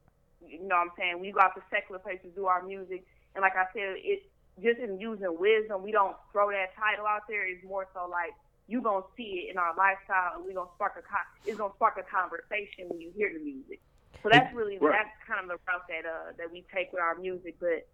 [0.45, 1.21] You know what I'm saying?
[1.21, 4.25] We go out to secular places, do our music, and like I said, it
[4.61, 7.47] just in using wisdom, we don't throw that title out there.
[7.47, 8.33] It's more so like
[8.67, 11.73] you gonna see it in our lifestyle, and we gonna spark a con- it's gonna
[11.77, 13.81] spark a conversation when you hear the music.
[14.23, 14.93] So that's really Right.
[14.93, 17.57] that's kind of the route that uh that we take with our music.
[17.61, 17.87] But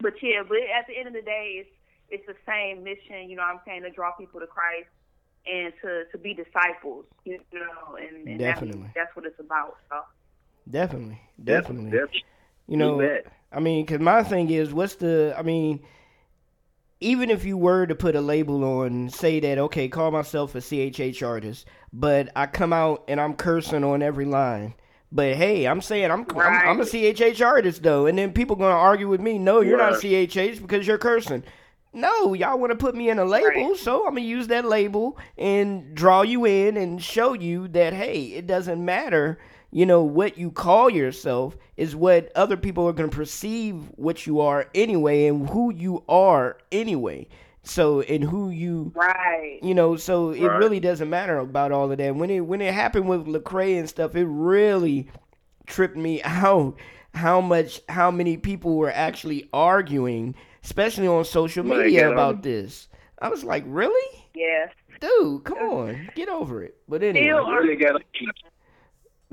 [0.00, 1.70] but yeah, but at the end of the day, it's
[2.08, 3.28] it's the same mission.
[3.30, 4.88] You know what I'm saying to draw people to Christ
[5.46, 7.06] and to to be disciples.
[7.24, 8.82] You know, and, and Definitely.
[8.82, 9.76] that's, that's what it's about.
[9.90, 10.00] So.
[10.70, 11.98] Definitely, Def- definitely.
[12.66, 13.18] You know, do.
[13.52, 15.34] I mean, because my thing is, what's the?
[15.38, 15.80] I mean,
[17.00, 20.58] even if you were to put a label on, say that okay, call myself a
[20.58, 24.74] CHH artist, but I come out and I'm cursing on every line.
[25.12, 28.74] But hey, I'm saying I'm I'm, I'm a CHH artist though, and then people gonna
[28.74, 29.38] argue with me.
[29.38, 30.28] No, you're not Right.
[30.28, 31.44] CHH because you're cursing.
[31.92, 35.16] No, y'all want to put me in a label, so I'm gonna use that label
[35.38, 39.38] and draw you in and show you that hey, it doesn't matter.
[39.70, 44.40] You know what you call yourself is what other people are gonna perceive what you
[44.40, 47.28] are anyway, and who you are anyway.
[47.66, 49.58] So and who you Right.
[49.62, 50.58] you know, so it Right.
[50.58, 52.14] really doesn't matter about all of that.
[52.14, 55.08] When it when it happened with Lecrae and stuff, it really
[55.66, 56.76] tripped me out
[57.14, 62.88] how much how many people were actually arguing, especially on social media about this.
[63.20, 64.70] I was like, really, Yes.
[65.00, 66.76] dude, come on, get over it.
[66.88, 68.02] But Still anyway, Really got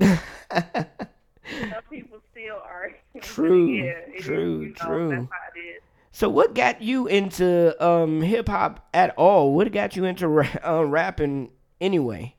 [0.00, 2.90] some people still are.
[3.22, 5.28] True, yeah, it is, true, you know, true.
[6.14, 9.52] So what got you into um hip hop at all?
[9.52, 11.50] What got you into ra- uh, rapping
[11.80, 12.36] anyway?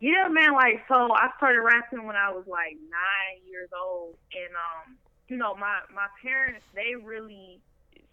[0.00, 0.54] Yeah, man.
[0.54, 4.96] Like, so I started rapping when I was like nine years old, and um,
[5.28, 7.60] you know, my my parents they really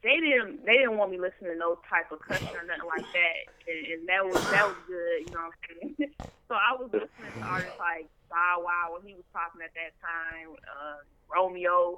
[0.03, 3.09] they didn't they didn't want me listening to no type of cussing or nothing like
[3.17, 6.13] that, and, and that was that was good, you know what I'm saying.
[6.47, 9.97] so I was listening to artists like Bow Wow when he was popping at that
[9.97, 11.01] time, uh,
[11.33, 11.97] Romeo,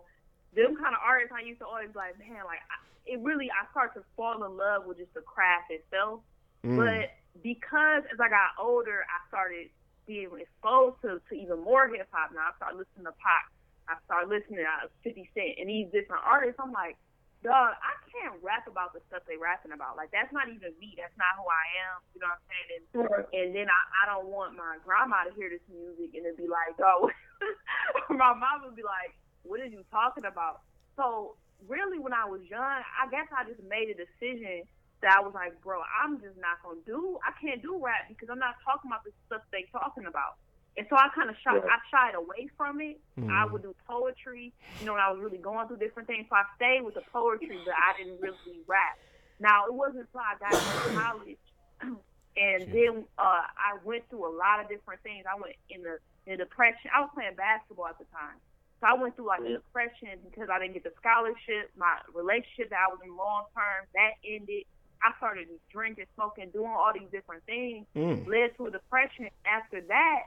[0.55, 1.33] them kind of artists.
[1.33, 4.39] I used to always be like, man, like I, it really I started to fall
[4.43, 6.21] in love with just the craft itself.
[6.63, 6.79] Mm.
[6.79, 7.11] But
[7.41, 9.73] because as I got older, I started
[10.05, 12.31] being exposed to, to even more hip hop.
[12.35, 13.45] Now I started listening to pop.
[13.87, 16.59] I started listening to 50 Cent and these different artists.
[16.59, 16.95] I'm like,
[17.43, 19.99] dog, I can't rap about the stuff they rapping about.
[19.99, 20.95] Like that's not even me.
[20.95, 21.95] That's not who I am.
[22.15, 22.67] You know what I'm saying?
[22.71, 26.39] And, and then I, I don't want my grandma to hear this music and it'd
[26.39, 27.11] be like, oh,
[28.15, 29.11] my mom would be like,
[29.43, 30.61] what are you talking about?
[30.95, 31.35] So
[31.67, 34.63] really, when I was young, I guess I just made a decision
[35.01, 37.19] that I was like, bro, I'm just not gonna do.
[37.27, 40.39] I can't do rap because I'm not talking about the stuff they talking about.
[40.75, 42.99] And so I kind of shy, I shied away from it.
[43.29, 46.25] I would do poetry, you know, when I was really going through different things.
[46.29, 48.97] So I stayed with the poetry, but I didn't really rap.
[49.39, 51.43] Now it wasn't until I got into college,
[52.37, 55.25] and then uh, I went through a lot of different things.
[55.29, 56.89] I went in the in the depression.
[56.95, 58.39] I was playing basketball at the time,
[58.83, 61.71] so I went through like a depression because I didn't get the scholarship.
[61.79, 64.67] My relationship that I was in long term that ended.
[64.99, 68.27] I started drinking, smoking, doing all these different things, Mm.
[68.27, 69.27] led to a depression.
[69.45, 70.23] After that,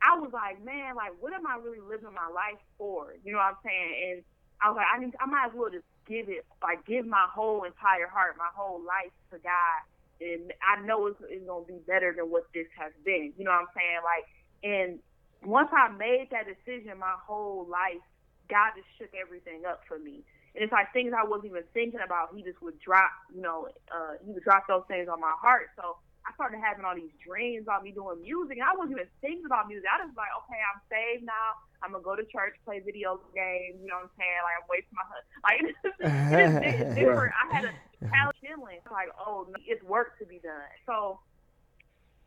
[0.00, 3.14] I was like, man, like, what am I really living my life for?
[3.24, 3.94] You know what I'm saying?
[4.10, 4.24] And
[4.60, 7.26] I was like, I need, I might as well just give it, like, give my
[7.34, 9.80] whole entire heart, my whole life to God,
[10.20, 13.32] and I know it's, it's gonna be better than what this has been.
[13.36, 14.00] You know what I'm saying?
[14.06, 14.26] Like,
[14.62, 14.98] and
[15.44, 18.02] once I made that decision, my whole life,
[18.48, 20.24] God just shook everything up for me.
[20.54, 22.36] And it's like things I wasn't even thinking about.
[22.36, 25.72] He just would drop, you know, uh, he would drop those things on my heart.
[25.76, 29.10] So I started having all these dreams about me doing music, and I wasn't even
[29.20, 29.88] thinking about music.
[29.88, 31.58] I was like, okay, I'm saved now.
[31.82, 33.80] I'm gonna go to church, play video games.
[33.82, 34.40] You know what I'm saying?
[34.44, 35.40] Like I'm wasting my husband.
[35.42, 37.34] Like it's, it's, it's different.
[37.34, 37.72] I had a
[38.06, 40.70] talent feeling like, oh, it's work to be done.
[40.86, 41.18] So,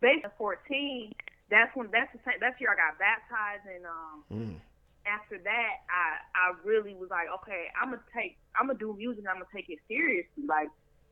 [0.01, 1.13] based on 14,
[1.49, 4.59] that's when that's the same, that's year I got baptized, and um, Mm.
[5.05, 9.19] after that, I I really was like, okay, I'm gonna take, I'm gonna do music.
[9.19, 10.45] and I'm gonna take it seriously.
[10.47, 10.69] Like,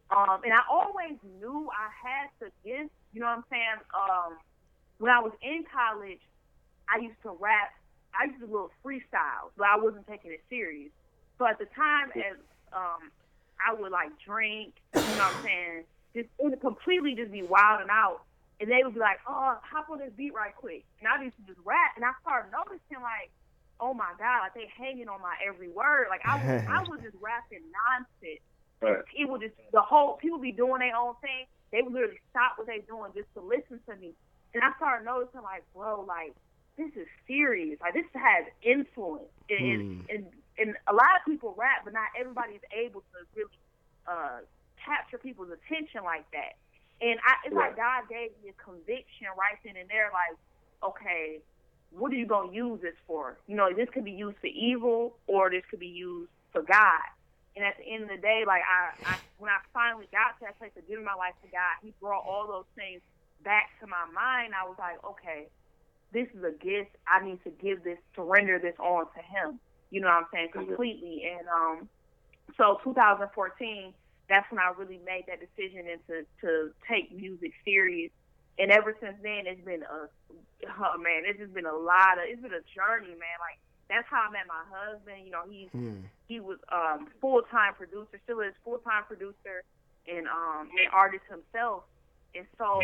[0.09, 2.91] um, and I always knew I had the gift.
[3.13, 3.79] You know what I'm saying?
[3.93, 4.31] Um,
[4.97, 6.21] when I was in college,
[6.89, 7.69] I used to rap.
[8.13, 10.91] I used to do little freestyles, but I wasn't taking it serious.
[11.37, 12.37] So at the time, as
[12.73, 13.09] um,
[13.61, 14.73] I would like drink,
[15.05, 15.83] you know what I'm saying?
[16.15, 18.21] Just it would completely just be wilding out,
[18.59, 21.37] and they would be like, "Oh, hop on this beat right quick," and I used
[21.37, 23.31] to just rap, and I started noticing like,
[23.79, 26.99] "Oh my god, like they hanging on my every word." Like I was, I was
[27.01, 28.43] just rapping nonsense.
[28.81, 29.03] Right.
[29.15, 31.45] It would just the whole people be doing their own thing.
[31.71, 34.13] They would literally stop what they doing just to listen to me,
[34.53, 36.35] and I started noticing like, bro, like
[36.77, 37.79] this is serious.
[37.81, 40.25] Like this has influence, and, and
[40.57, 43.57] and a lot of people rap, but not everybody's able to really
[44.07, 44.45] uh,
[44.77, 46.57] capture people's attention like that.
[47.03, 50.39] And I, it's like God gave me a conviction right then and there, like,
[50.79, 51.43] okay,
[51.91, 53.37] what are you gonna use this for?
[53.45, 57.03] You know, this could be used for evil, or this could be used for God.
[57.55, 60.45] And at the end of the day, like I, I when I finally got to
[60.47, 63.01] that place of giving my life to God, He brought all those things
[63.43, 64.53] back to my mind.
[64.55, 65.51] I was like, okay,
[66.13, 66.95] this is a gift.
[67.03, 69.59] I need to give this, surrender this on to Him.
[69.91, 70.49] You know what I'm saying?
[70.53, 71.27] Completely.
[71.29, 71.89] And um,
[72.57, 73.93] so 2014,
[74.33, 78.11] that's when I really made that decision and to to take music serious.
[78.57, 80.09] And ever since then, it's been a
[80.65, 83.37] oh man, it's just been a lot of it's been a journey, man.
[83.37, 85.25] Like that's how I met my husband.
[85.25, 85.69] You know, he's
[86.27, 89.61] he was um full time producer, still is full time producer
[90.07, 91.83] and um an artist himself.
[92.35, 92.81] And so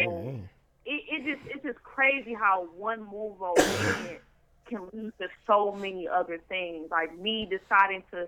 [0.86, 3.58] it, it just it's just crazy how one move of
[4.70, 6.92] can lead to so many other things.
[6.92, 8.28] Like me deciding to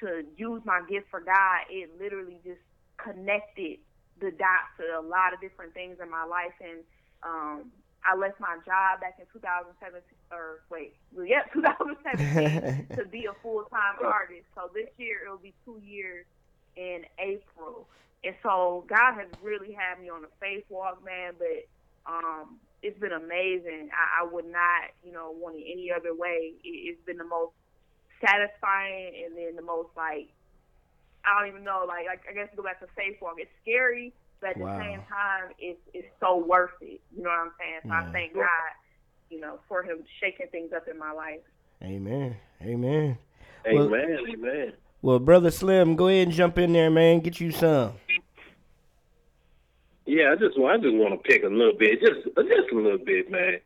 [0.00, 2.60] to use my gift for God, it literally just
[2.96, 3.78] connected
[4.20, 6.54] the dots to a lot of different things in my life.
[6.60, 6.80] And
[7.22, 7.72] um,
[8.04, 13.34] I left my job back in 2017, or wait, well, yeah, 2017 to be a
[13.42, 14.46] full time artist.
[14.54, 16.26] So this year it'll be two years
[16.76, 17.88] in April.
[18.24, 21.34] And so God has really had me on a faith walk, man.
[21.38, 21.66] But
[22.06, 23.90] um, it's been amazing.
[23.92, 26.54] I, I would not, you know, want it any other way.
[26.64, 27.52] It, it's been the most
[28.24, 30.28] satisfying, and then the most like
[31.24, 31.84] I don't even know.
[31.86, 33.34] Like, like I guess to go back to faith walk.
[33.38, 34.78] It's scary, but at Wow.
[34.78, 37.00] the same time, it's it's so worth it.
[37.16, 37.80] You know what I'm saying?
[37.82, 38.08] So Yeah.
[38.08, 38.70] I thank God,
[39.30, 41.40] you know, for Him shaking things up in my life.
[41.82, 42.36] Amen.
[42.62, 43.18] Amen.
[43.64, 44.72] Well- Amen, amen.
[45.02, 47.20] Well, brother Slim, go ahead and jump in there, man.
[47.20, 47.92] Get you some.
[50.06, 52.74] Yeah, I just want I just want to pick a little bit, just just a
[52.74, 53.58] little bit, man.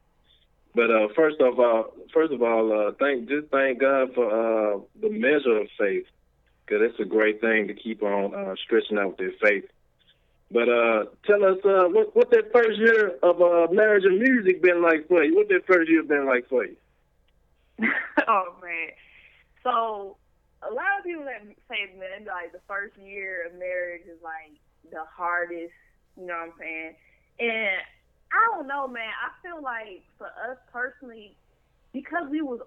[0.74, 4.78] But uh, first of all, first of all, uh, thank just thank God for uh,
[5.00, 6.06] the measure of faith,
[6.64, 9.64] because it's a great thing to keep on uh, stretching out their faith.
[10.50, 14.62] But uh, tell us uh, what what that first year of uh, marriage and music
[14.62, 15.34] been like for you?
[15.34, 16.76] What that first year been like for you?
[18.28, 18.90] oh man.
[19.62, 20.16] So
[20.62, 24.56] a lot of people that say man, like the first year of marriage is like
[24.90, 25.72] the hardest,
[26.16, 26.94] you know what I'm saying?
[27.40, 27.80] And
[28.32, 29.10] I don't know, man.
[29.10, 31.36] I feel like for us personally,
[31.92, 32.60] because we was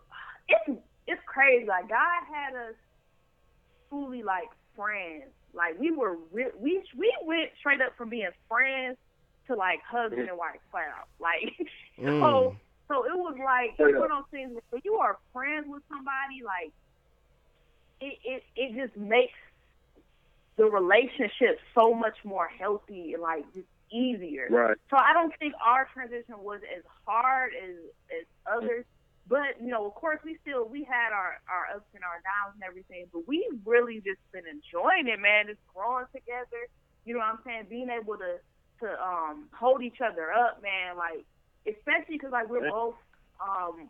[0.48, 1.66] it's it's crazy.
[1.66, 2.76] Like God had us
[3.90, 5.32] fully like friends.
[5.54, 8.98] Like we were re- we we went straight up from being friends
[9.48, 11.08] to like husband and wife flat out.
[11.20, 11.54] Like
[11.98, 12.56] so Mm.
[12.88, 15.82] so it was like it's one of those things where when you are friends with
[15.90, 16.72] somebody, like
[18.02, 19.34] it it, it just makes
[20.58, 24.48] the relationship so much more healthy and like just easier.
[24.50, 24.78] Right.
[24.90, 27.76] So I don't think our transition was as hard as
[28.12, 28.86] as others.
[29.28, 32.54] But you know, of course, we still we had our our ups and our downs
[32.56, 33.06] and everything.
[33.12, 35.48] But we really just been enjoying it, man.
[35.48, 36.70] Just growing together.
[37.06, 37.66] You know what I'm saying?
[37.70, 38.38] Being able to
[38.82, 40.98] to um hold each other up, man.
[40.98, 41.26] Like
[41.66, 42.96] especially because like we're both
[43.42, 43.90] um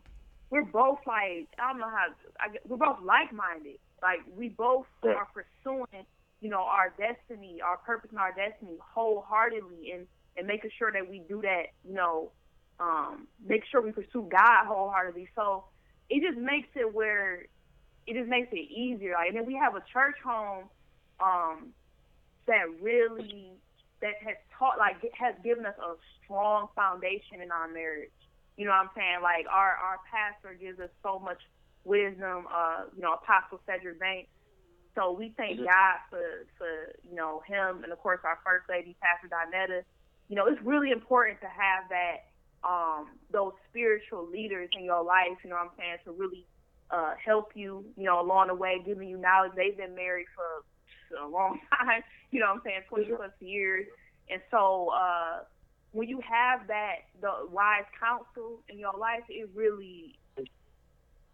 [0.50, 2.08] we're both like I don't know how
[2.40, 3.80] I, we're both like minded.
[4.02, 6.06] Like we both are pursuing
[6.42, 11.10] you know our destiny, our purpose, and our destiny wholeheartedly, and and making sure that
[11.10, 11.68] we do that.
[11.88, 12.32] You know,
[12.80, 15.30] um, make sure we pursue God wholeheartedly.
[15.36, 15.66] So
[16.10, 17.46] it just makes it where
[18.08, 19.14] it just makes it easier.
[19.14, 20.66] Like, and then we have a church home
[21.20, 21.70] um,
[22.48, 23.54] that really
[24.02, 28.12] that has taught like has given us a strong foundation in our marriage.
[28.58, 29.20] You know what I'm saying?
[29.24, 31.42] Like our our pastor gives us so much
[31.84, 32.46] wisdom.
[32.52, 34.30] Uh, you know, Apostle Cedric Banks.
[34.96, 38.96] So we thank God for for you know him and of course our first lady,
[39.02, 39.84] Pastor Donetta.
[40.30, 42.32] You know, it's really important to have that
[42.68, 45.38] um those spiritual leaders in your life.
[45.44, 45.98] You know what I'm saying?
[46.06, 46.46] To really
[46.90, 47.86] uh help you.
[47.98, 49.52] You know, along the way, giving you knowledge.
[49.56, 52.02] They've been married for a long time.
[52.32, 52.82] You know what I'm saying?
[52.90, 53.86] 20 plus years.
[54.30, 55.44] And so uh
[55.92, 60.18] when you have that the wise counsel in your life, it really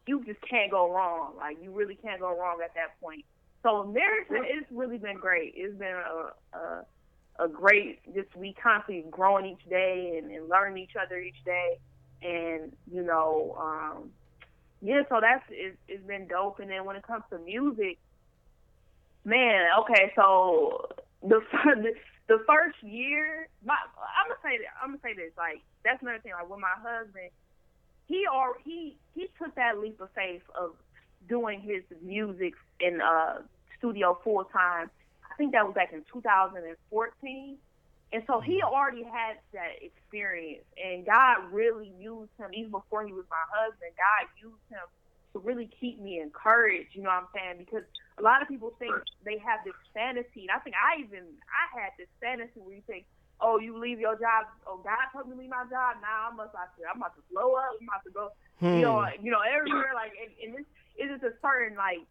[0.07, 1.33] you just can't go wrong.
[1.37, 3.23] Like you really can't go wrong at that point.
[3.63, 5.53] So marriage it's really been great.
[5.55, 6.85] It's been a a,
[7.45, 11.79] a great just we constantly growing each day and, and learning each other each day.
[12.23, 14.09] And you know, um,
[14.81, 15.01] yeah.
[15.09, 16.59] So that's it's, it's been dope.
[16.59, 17.97] And then when it comes to music,
[19.25, 19.67] man.
[19.81, 20.89] Okay, so
[21.21, 21.41] the
[22.27, 25.31] the first year, my I'm gonna say I'm gonna say this.
[25.37, 26.33] Like that's another thing.
[26.33, 27.29] Like with my husband,
[28.07, 30.75] he or he he took that leap of faith of
[31.27, 33.41] doing his music in uh
[33.77, 34.89] studio full time.
[35.31, 37.57] I think that was back in 2014.
[38.13, 43.13] And so he already had that experience, and God really used him even before he
[43.13, 43.95] was my husband.
[43.95, 44.83] God used him
[45.31, 46.91] to really keep me encouraged.
[46.91, 47.55] You know what I'm saying?
[47.63, 47.87] Because
[48.19, 48.91] a lot of people think
[49.23, 52.83] they have this fantasy, and I think I even I had this fantasy where you
[52.85, 53.05] think,
[53.39, 54.51] oh, you leave your job.
[54.67, 56.03] Oh, God told me to leave my job.
[56.03, 56.51] Now I must.
[56.51, 57.79] I said I'm about to blow up.
[57.79, 58.25] I'm about to go.
[58.59, 59.23] You know, Hmm.
[59.25, 59.95] you know, everywhere.
[59.95, 60.67] Like, and, and this
[61.01, 62.05] it is a certain like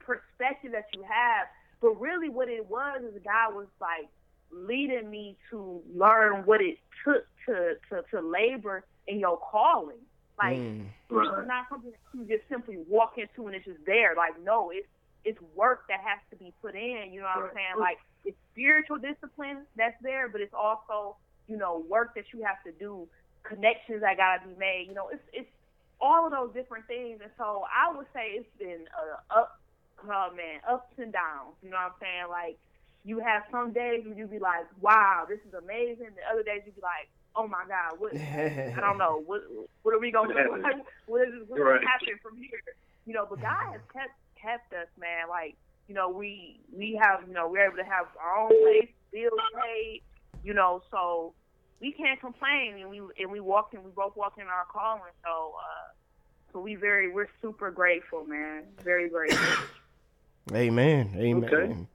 [0.00, 1.46] perspective that you have.
[1.80, 4.08] But really, what it was is God was like
[4.50, 10.02] leading me to learn what it took to to, to labor in your calling.
[10.38, 10.88] Like Mm.
[11.10, 14.14] it's not something that you just simply walk into and it's just there.
[14.16, 14.88] Like no, it's
[15.24, 17.12] it's work that has to be put in.
[17.12, 17.76] You know what I'm saying?
[17.78, 21.16] Like it's spiritual discipline that's there, but it's also
[21.48, 23.08] you know work that you have to do,
[23.44, 24.86] connections that gotta be made.
[24.88, 25.50] You know, it's it's
[26.02, 27.20] all of those different things.
[27.22, 29.52] And so I would say it's been uh, up,
[30.04, 31.56] oh man, ups and downs.
[31.62, 32.28] You know what I'm saying?
[32.30, 32.58] Like
[33.04, 36.12] you have some days where you be like, wow, this is amazing.
[36.18, 38.14] The other days you be like, oh my God, what?
[38.76, 39.22] I don't know.
[39.26, 39.42] What
[39.82, 40.58] what are we gonna do?
[40.62, 40.76] Like,
[41.06, 41.80] what is what's Right.
[41.80, 42.60] gonna happen from here?
[43.06, 45.28] You know, but God has kept kept us, man.
[45.30, 45.56] Like
[45.88, 49.46] You know, we we have you know we're able to have our own place, bills
[49.54, 50.02] paid.
[50.42, 51.34] You know, so
[51.82, 55.02] we can't complain, and we and we walk in, we both walk in our calling.
[55.24, 58.62] So, uh, so we very we're super grateful, man.
[58.84, 59.66] Very grateful.
[60.54, 61.12] Amen.
[61.16, 61.88] Amen.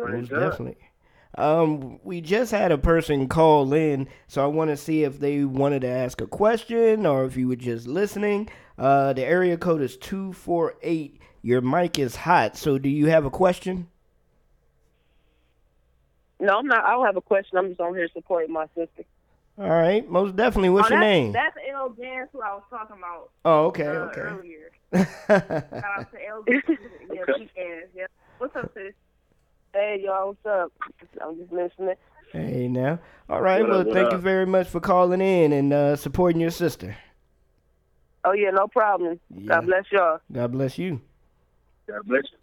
[0.00, 0.12] Okay.
[0.12, 0.78] Most definitely.
[1.36, 5.44] Um, we just had a person call in, so I want to see if they
[5.44, 8.48] wanted to ask a question or if you were just listening.
[8.78, 11.20] Uh, the area code is two four eight.
[11.42, 12.56] Your mic is hot.
[12.56, 13.88] So, do you have a question?
[16.40, 16.84] No, I'm not.
[16.84, 17.58] I don't have a question.
[17.58, 19.04] I'm just on here supporting my sister.
[19.58, 20.70] All right, most definitely.
[20.70, 21.32] What's oh, your name?
[21.32, 21.92] That's L.
[21.98, 23.30] Jans who I was talking about.
[23.44, 24.20] Oh, okay, uh, okay.
[24.20, 24.70] Earlier.
[24.94, 26.44] Shout out to L.
[26.48, 26.62] Jans.
[27.12, 27.82] Yeah, she can.
[27.94, 28.06] Yeah.
[28.36, 28.92] What's up, sis?
[29.72, 30.72] Hey, y'all, what's up?
[31.20, 31.94] I'm just listening.
[32.32, 33.00] Hey now.
[33.28, 33.62] All right.
[33.62, 36.96] What well, what thank you very much for calling in and uh, supporting your sister.
[38.24, 39.18] Oh yeah, no problem.
[39.46, 40.20] God bless y'all.
[40.30, 41.00] God bless you.
[41.88, 42.37] God bless you.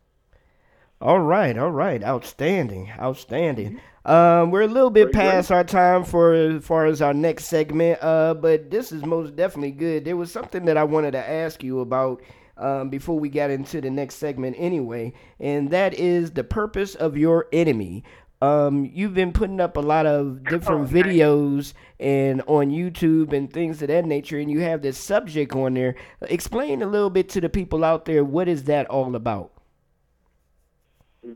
[1.02, 3.82] All right, all right, outstanding, outstanding.
[4.06, 8.00] Um, we're a little bit past our time for as far as our next segment,
[8.02, 10.06] uh, but this is most definitely good.
[10.06, 12.22] There was something that I wanted to ask you about
[12.58, 17.18] um, before we got into the next segment, anyway, and that is the purpose of
[17.18, 18.06] your enemy.
[18.42, 23.82] Um, you've been putting up a lot of different videos and on YouTube and things
[23.82, 25.96] of that nature, and you have this subject on there.
[26.22, 29.52] Explain a little bit to the people out there what is that all about.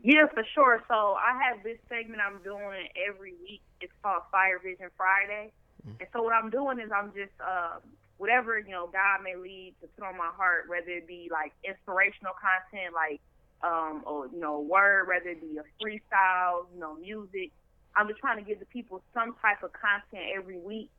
[0.02, 0.82] Yeah, for sure.
[0.88, 3.62] So I have this segment I'm doing every week.
[3.80, 5.52] It's called Fire Vision Friday.
[5.98, 7.80] And so what I'm doing is I'm just um,
[8.18, 11.52] whatever you know God may lead to put on my heart, whether it be like
[11.64, 13.20] inspirational content, like
[13.64, 17.50] um, or you know word, whether it be a freestyle, you know music.
[17.96, 20.90] I'm just trying to give the people some type of content every week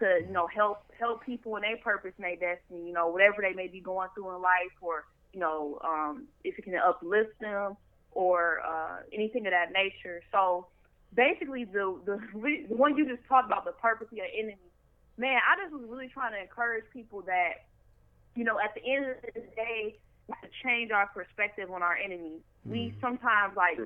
[0.00, 2.88] to you know help help people in their purpose and their destiny.
[2.88, 6.58] You know whatever they may be going through in life, or you know um, if
[6.58, 7.76] it can uplift them
[8.12, 10.22] or uh, anything of that nature.
[10.32, 10.66] So
[11.14, 12.20] basically, the, the
[12.68, 14.56] the one you just talked about, the purpose of your enemy,
[15.16, 17.66] man, I just was really trying to encourage people that,
[18.34, 19.96] you know, at the end of the day,
[20.28, 22.40] we have to change our perspective on our enemies.
[22.64, 23.78] We sometimes like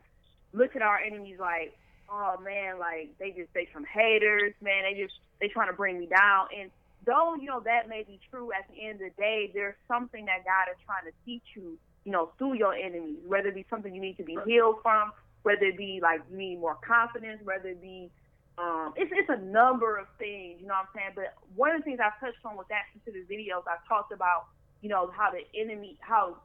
[0.53, 1.77] look at our enemies like,
[2.11, 4.85] oh man, like they just they some haters, man.
[4.85, 6.49] They just they trying to bring me down.
[6.59, 6.71] And
[7.07, 10.27] though you know that may be true, at the end of the day, there's something
[10.27, 13.67] that God is trying to teach you you know, through your enemies, whether it be
[13.71, 17.41] something you need to be healed from, whether it be like you need more confidence,
[17.45, 18.11] whether it be
[18.59, 21.13] um it's it's a number of things, you know what I'm saying?
[21.17, 24.47] But one of the things I touched on with that specific videos, I talked about,
[24.81, 26.37] you know, how the enemy how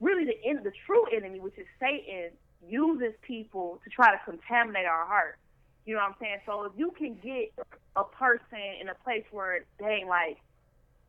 [0.00, 2.30] really the en- the true enemy, which is Satan,
[2.66, 5.38] uses people to try to contaminate our heart.
[5.84, 6.38] You know what I'm saying?
[6.46, 7.50] So if you can get
[7.96, 10.38] a person in a place where they ain't like,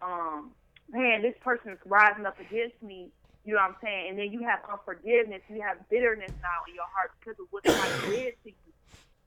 [0.01, 0.51] um,
[0.89, 3.11] man, this person's rising up against me,
[3.45, 4.09] you know what I'm saying?
[4.09, 7.65] And then you have unforgiveness, you have bitterness now in your heart because of what
[7.65, 8.73] somebody did to you.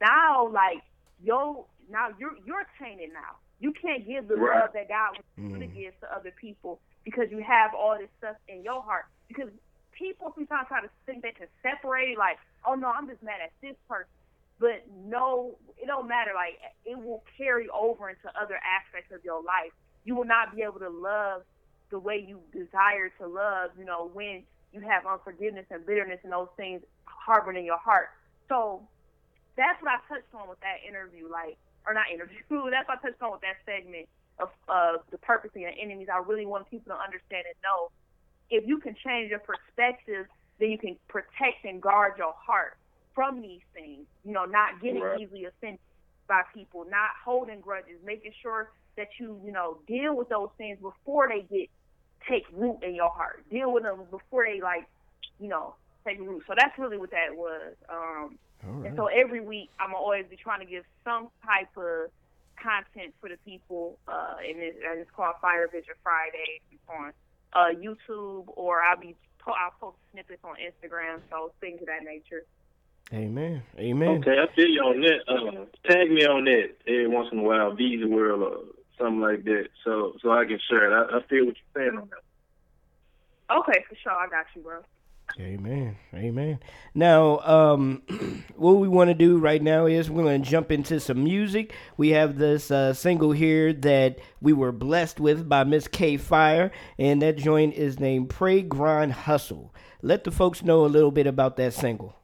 [0.01, 0.81] Now, like,
[1.23, 3.37] yo, now you're you're tainted now.
[3.59, 4.61] You can't give the Right.
[4.61, 5.75] love that God wants you to mm.
[5.75, 9.05] give to other people because you have all this stuff in your heart.
[9.27, 9.49] Because
[9.91, 13.41] people sometimes try to think they can separate it, like, oh no, I'm just mad
[13.43, 14.09] at this person.
[14.59, 16.31] But no, it don't matter.
[16.35, 19.71] Like, it will carry over into other aspects of your life.
[20.03, 21.43] You will not be able to love
[21.91, 26.33] the way you desire to love, you know, when you have unforgiveness and bitterness and
[26.33, 28.09] those things harbored in your heart.
[28.49, 28.89] So
[29.57, 31.57] that's what I touched on with that interview, like,
[31.87, 32.39] or not interview,
[32.71, 34.07] that's what I touched on with that segment
[34.39, 36.07] of uh, the purpose of your enemies.
[36.13, 37.89] I really want people to understand and know
[38.49, 40.25] if you can change your perspective,
[40.59, 42.73] then you can protect and guard your heart
[43.15, 44.07] from these things.
[44.23, 45.13] You know, not getting Right.
[45.13, 45.79] easily offended
[46.27, 50.77] by people, not holding grudges, making sure that you, you know, deal with those things
[50.81, 51.69] before they get
[52.29, 53.43] take root in your heart.
[53.49, 54.87] Deal with them before they like,
[55.39, 55.75] you know,
[56.05, 56.43] take root.
[56.47, 57.73] So that's really what that was.
[57.89, 58.37] Um
[58.85, 62.09] and so every week I'm always be trying to give some type of
[62.61, 66.59] content for the people, uh, and it's, and it's called Fire Vision Friday
[66.89, 67.13] on
[67.53, 72.03] uh, YouTube, or I'll be po- I'll post snippets on Instagram, so things of that
[72.03, 72.43] nature.
[73.13, 73.63] Amen.
[73.79, 74.09] Amen.
[74.19, 75.21] Okay, I feel you on that.
[75.31, 78.57] Uh, tag me on that every once in a while, Visa World or
[78.97, 80.93] something like that, so so I can share it.
[80.93, 83.55] I, I feel what you're saying on that.
[83.59, 84.79] Okay, for sure, I got you, bro.
[85.39, 85.97] Amen.
[86.13, 86.59] Amen.
[86.95, 88.01] Now, um,
[88.55, 91.73] what we want to do right now is we're going to jump into some music.
[91.97, 96.71] We have this uh, single here that we were blessed with by Miss K Fire,
[96.97, 99.73] and that joint is named Pray Grind Hustle.
[100.01, 102.15] Let the folks know a little bit about that single.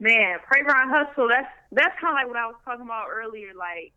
[0.00, 1.28] Man, pray grind hustle.
[1.28, 3.52] That's that's kind of like what I was talking about earlier.
[3.56, 3.92] Like,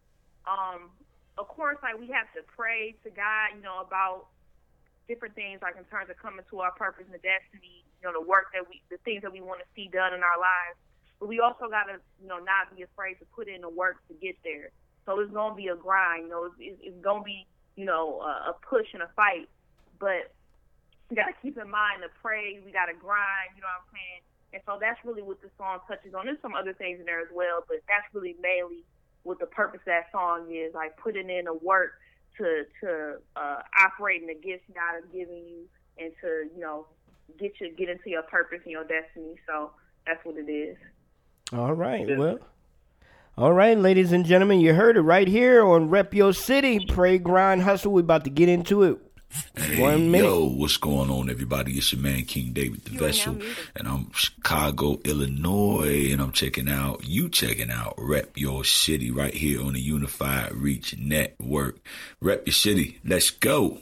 [0.48, 0.92] um,
[1.38, 4.28] of course, like we have to pray to God, you know, about
[5.08, 8.24] different things like in terms of coming to our purpose and destiny, you know, the
[8.24, 10.78] work that we, the things that we want to see done in our lives.
[11.20, 14.04] But we also got to, you know, not be afraid to put in the work
[14.08, 14.70] to get there.
[15.06, 18.56] So it's gonna be a grind, you know, it's, it's, gonna be, you know, a,
[18.64, 19.50] push and a fight.
[20.00, 20.32] But
[21.10, 22.60] we got to keep in mind to pray.
[22.64, 23.56] We got to grind.
[23.56, 24.22] You know what I'm saying?
[24.54, 26.26] And so that's really what the song touches on.
[26.26, 28.86] There's some other things in there as well, but that's really mainly
[29.24, 31.94] what the purpose of that song is, like putting in the work
[32.38, 35.68] to to uh, operate in the gifts God has given you,
[35.98, 36.86] and to you know
[37.40, 39.36] get you get into your purpose and your destiny.
[39.48, 39.72] So
[40.06, 40.78] that's what it is.
[41.52, 42.18] All right.
[42.18, 42.40] Well.
[43.36, 46.86] All right, ladies and gentlemen, you heard it right here on Rep Your City.
[46.88, 47.92] Pray, grind, hustle.
[47.92, 49.00] We about to get into it.
[49.56, 50.26] Hey, One minute.
[50.28, 51.74] yo, what's going on, everybody?
[51.74, 53.38] It's your man King David the Vessel,
[53.76, 59.34] and I'm Chicago, Illinois, and I'm checking out you checking out Rep Your City right
[59.34, 61.78] here on the Unified Reach Network.
[62.22, 63.80] Rep Your City, let's go.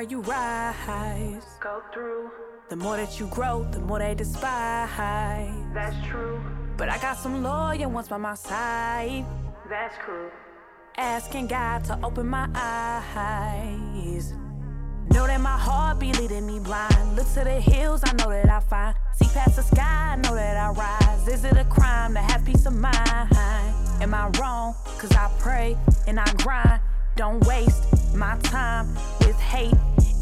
[0.00, 1.44] Higher you rise.
[1.60, 2.30] Go through.
[2.68, 4.88] The more that you grow, the more they despise.
[5.74, 6.40] That's true.
[6.76, 9.24] But I got some loyal ones by my side.
[9.68, 10.30] That's true.
[10.96, 14.32] Asking God to open my eyes.
[15.12, 17.16] Know that my heart be leading me blind.
[17.16, 18.96] Look to the hills, I know that I find.
[19.12, 21.28] See past the sky, I know that I rise.
[21.28, 22.96] Is it a crime to have peace of mind?
[24.00, 24.74] Am I wrong?
[24.98, 25.76] Cause I pray
[26.06, 26.80] and I grind.
[27.16, 27.84] Don't waste
[28.14, 29.74] my time with hate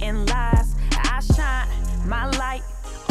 [0.03, 0.75] and lies.
[0.93, 1.69] I shine
[2.09, 2.63] my light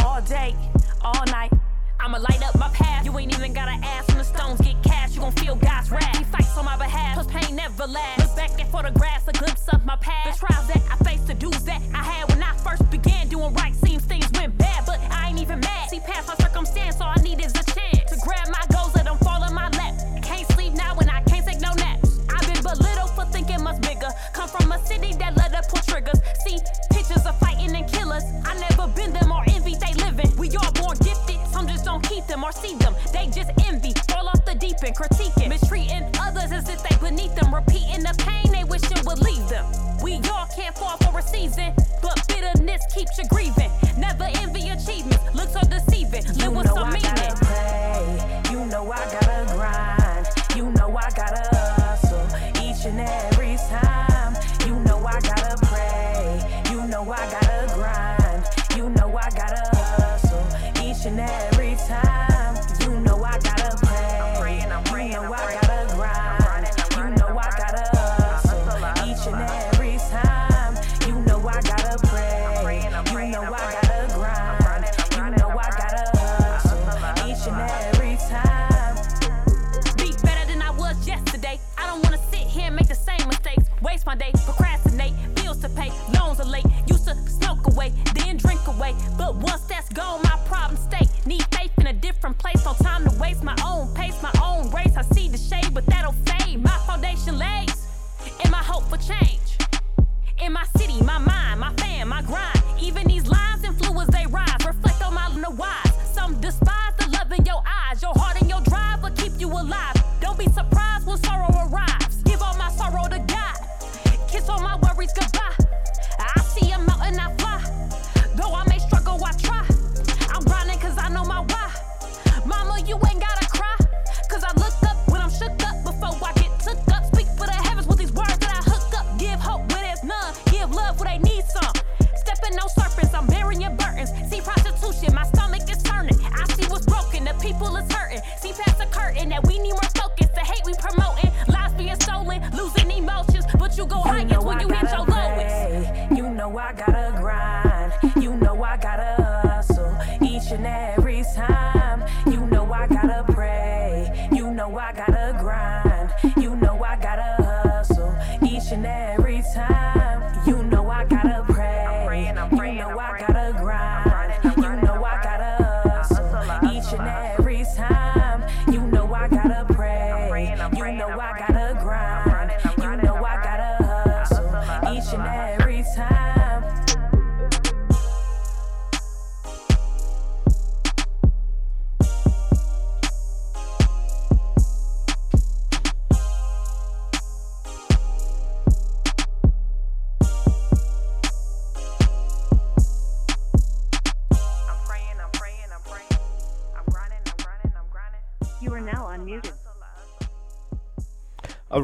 [0.03, 0.55] all day,
[1.01, 1.51] all night.
[1.99, 3.05] I'ma light up my path.
[3.05, 5.15] You ain't even gotta ask when the stones get cast.
[5.15, 6.17] You gon' feel God's wrath.
[6.17, 7.15] He fights on my behalf.
[7.15, 8.26] Plus pain never lasts.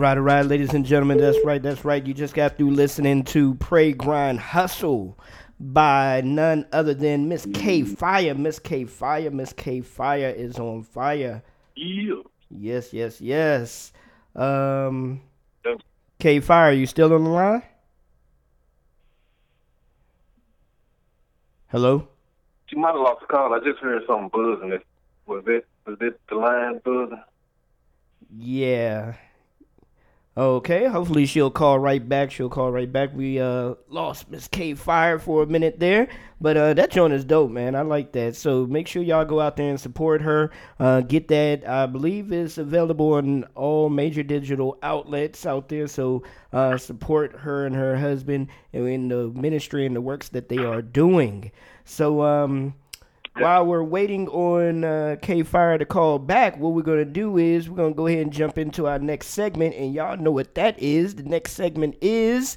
[0.04, 2.06] Right, all right, ladies and gentlemen, that's right, that's right.
[2.06, 5.18] You just got through listening to Pray Grind Hustle
[5.62, 8.36] by none other than Miss K Fire.
[8.36, 11.42] Miss K Fire, Miss K Fire is on fire.
[11.76, 12.16] Yeah.
[12.52, 13.94] Yes, yes, yes.
[14.36, 15.22] Um,
[16.20, 17.64] K Fire, you still on the line?
[21.68, 22.10] Hello.
[22.66, 23.54] She might have lost the call.
[23.54, 24.80] I just heard something buzzing.
[25.28, 27.24] Was it was it the line buzzing?
[28.36, 29.14] Yeah.
[30.36, 32.32] Okay, hopefully she'll call right back.
[32.32, 33.14] She'll call right back.
[33.14, 36.08] We uh lost Miss K Fire for a minute there,
[36.42, 37.76] but uh that joint is dope, man.
[37.76, 38.36] I like that.
[38.36, 40.50] So make sure y'all go out there and support her.
[40.80, 41.70] Uh get that.
[41.70, 45.86] I believe it's available on all major digital outlets out there.
[45.86, 50.50] So uh support her and her husband and in the ministry and the works that
[50.50, 51.52] they are doing.
[51.86, 52.74] So um
[53.38, 57.70] while we're waiting on uh, K Fire to call back, what we're gonna do is
[57.70, 60.78] we're gonna go ahead and jump into our next segment, and y'all know what that
[60.80, 61.16] is.
[61.16, 62.56] The next segment is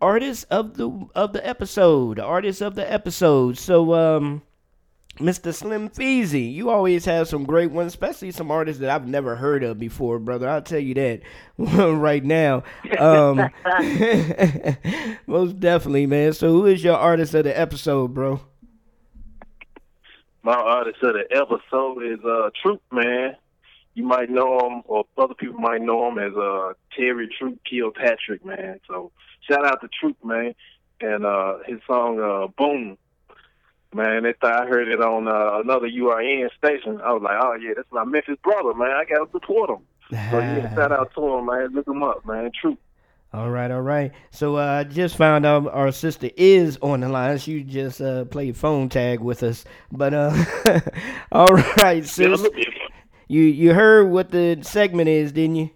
[0.00, 3.58] artist of the of the episode, artist of the episode.
[3.58, 4.42] So, um,
[5.18, 5.54] Mr.
[5.54, 9.62] Slim Feezy, you always have some great ones, especially some artists that I've never heard
[9.62, 10.48] of before, brother.
[10.48, 11.20] I'll tell you that
[11.58, 12.64] right now.
[12.98, 13.50] Um,
[15.26, 16.32] most definitely, man.
[16.32, 18.40] So, who is your artist of the episode, bro?
[20.44, 23.34] My artist of the episode is uh Troop Man.
[23.94, 28.44] You might know him, or other people might know him as uh Terry Troop Kilpatrick,
[28.44, 28.78] man.
[28.86, 29.10] So
[29.48, 30.54] shout out to Troop Man
[31.00, 32.98] and uh his song uh Boom.
[33.94, 37.00] Man, that I heard it on uh, another URN station.
[37.00, 38.90] I was like, oh yeah, that's my Memphis brother, man.
[38.90, 39.86] I gotta support him.
[40.10, 41.68] So yeah, shout out to him, man.
[41.72, 42.50] Look him up, man.
[42.60, 42.78] Troop.
[43.34, 44.12] All right, all right.
[44.30, 47.38] So uh, I just found out our sister is on the line.
[47.38, 49.64] She just uh, played phone tag with us.
[49.90, 50.44] But uh,
[51.32, 52.46] all right, sis.
[53.26, 55.70] You you heard what the segment is, didn't you?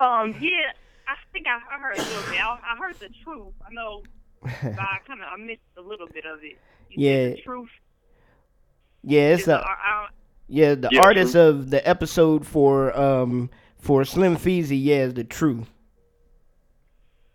[0.00, 0.70] Um, yeah,
[1.08, 2.40] I think I, I heard a little bit.
[2.40, 3.54] I, I heard the truth.
[3.68, 4.02] I know.
[4.42, 6.56] but I kind of I missed a little bit of it.
[6.90, 7.28] You Yeah.
[7.30, 7.68] the truth.
[9.02, 10.08] Yeah, it's Is the the- I- I-
[10.50, 11.42] yeah the Yeah, artist True.
[11.42, 13.50] of the episode for um
[13.88, 14.78] for Slim Feezy.
[14.78, 15.66] Yeah, is the truth.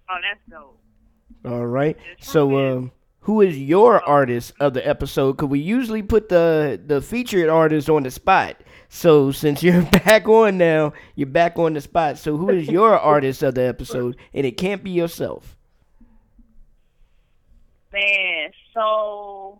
[0.07, 0.79] Oh, that's dope.
[1.51, 1.97] All right.
[2.19, 2.91] So, um,
[3.21, 5.31] who is your artist of the episode?
[5.31, 8.61] Because we usually put the the featured artist on the spot.
[8.87, 12.19] So since you're back on now, you're back on the spot.
[12.19, 14.15] So who is your artist of the episode?
[14.31, 15.57] And it can't be yourself.
[17.91, 19.59] Man, so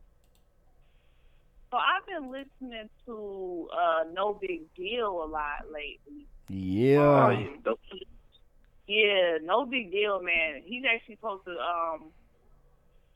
[1.74, 6.28] so I've been listening to uh No Big Deal a lot lately.
[6.50, 7.26] Yeah.
[7.26, 7.76] Um,
[8.86, 10.62] yeah, nobigdyl, man.
[10.64, 12.12] He's actually supposed to um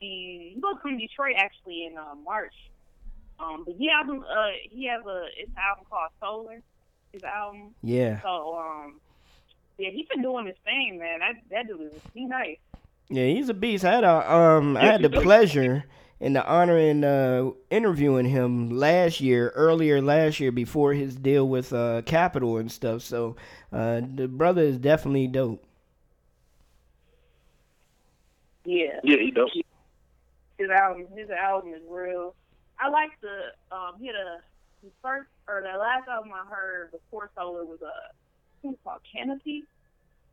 [0.00, 2.54] he he goes from Detroit actually in uh, March.
[3.38, 6.60] Um, but yeah, album uh he has a it's an album called Solar.
[7.12, 7.74] His album.
[7.84, 8.20] Yeah.
[8.22, 9.00] So um
[9.78, 11.20] yeah, he's been doing his thing, man.
[11.20, 12.58] That that dude is he nice.
[13.08, 13.84] Yeah, he's a beast.
[13.84, 15.84] I had a um I had the pleasure
[16.20, 21.48] and the honor in uh interviewing him last year, earlier last year before his deal
[21.48, 23.02] with uh Capitol and stuff.
[23.02, 23.36] So
[23.72, 25.64] uh the brother is definitely dope.
[28.64, 29.00] Yeah.
[29.02, 29.50] Yeah, he does.
[30.58, 32.34] His album, his album is real.
[32.78, 34.38] I like the um, he had a
[34.82, 38.14] the first or the last album I heard before Solar was a
[38.62, 39.64] think it's called Canopy,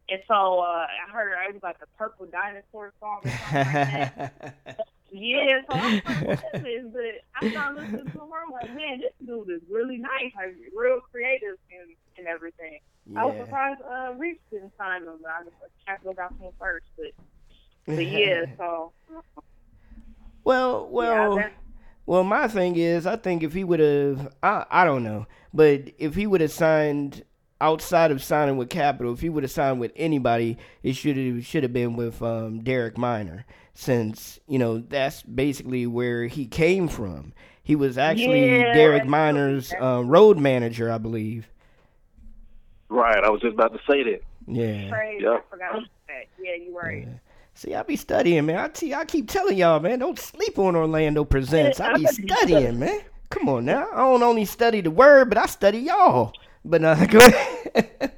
[0.10, 3.22] and so uh, I heard it was like a Purple Dinosaur song.
[3.24, 4.88] Or something like that.
[5.12, 6.84] Yeah, so I was like, what is this?
[6.92, 8.30] But I started listening to him.
[8.46, 12.80] I'm like, man, this dude is really nice, like real creative and and everything.
[13.16, 16.86] I was surprised uh, Reach didn't sign him, but I just Capitol got him first.
[16.98, 17.12] But
[17.86, 18.92] but yeah, so
[20.44, 21.54] Well, well, that-
[22.06, 22.24] well.
[22.24, 26.16] My thing is, I think if he would have, I, I don't know, but if
[26.16, 27.24] he would have signed
[27.62, 31.46] outside of signing with Capitol, if he would have signed with anybody, it should have
[31.46, 36.88] should have been with um, Derek Minor, since you know that's basically where he came
[36.88, 37.34] from.
[37.64, 41.48] He was actually Yeah, Derek Minor's uh, road manager, I believe.
[42.90, 44.22] Right, I was just about to say that.
[44.48, 44.90] Yeah.
[44.90, 45.24] crazy.
[45.24, 45.32] Yeah.
[45.32, 46.26] I forgot about that.
[46.40, 47.08] Yeah, you're right.
[47.56, 48.58] See, I be studying, man.
[48.58, 51.80] I, t- I keep telling y'all, man, don't sleep on Orlando Presents.
[51.80, 53.00] I be studying, man.
[53.30, 53.88] Come on now.
[53.94, 56.34] I don't only study the word, but I study y'all.
[56.66, 58.12] But uh, go ahead.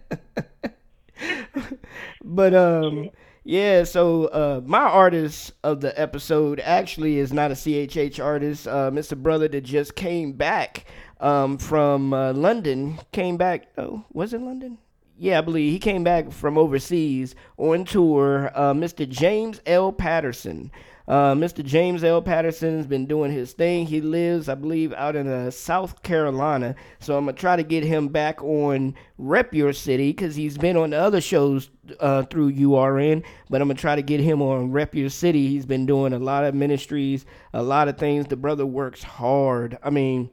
[2.24, 3.10] but um,
[3.44, 3.84] yeah.
[3.84, 8.68] So uh, my artist of the episode actually is not a CHH artist.
[8.68, 10.86] Um, it's a brother that just came back
[11.20, 13.00] um from uh, London.
[13.12, 13.68] Came back.
[13.78, 14.78] Oh, was it London?
[15.20, 18.52] yeah, I believe he came back from overseas on tour.
[18.54, 19.08] Uh, Mr.
[19.10, 19.92] James L.
[19.92, 20.72] Patterson.
[21.08, 21.64] Uh, Mr.
[21.64, 22.22] James L.
[22.22, 23.86] Patterson's been doing his thing.
[23.86, 26.76] He lives, I believe, out in uh, South Carolina.
[27.00, 30.76] So I'm gonna try to get him back on Rep Your City because he's been
[30.76, 31.70] on the other shows
[32.02, 33.24] uh, through URN.
[33.50, 35.48] But I'm gonna try to get him on Rep Your City.
[35.48, 38.26] He's been doing a lot of ministries, a lot of things.
[38.28, 39.78] The brother works hard.
[39.82, 40.30] I mean,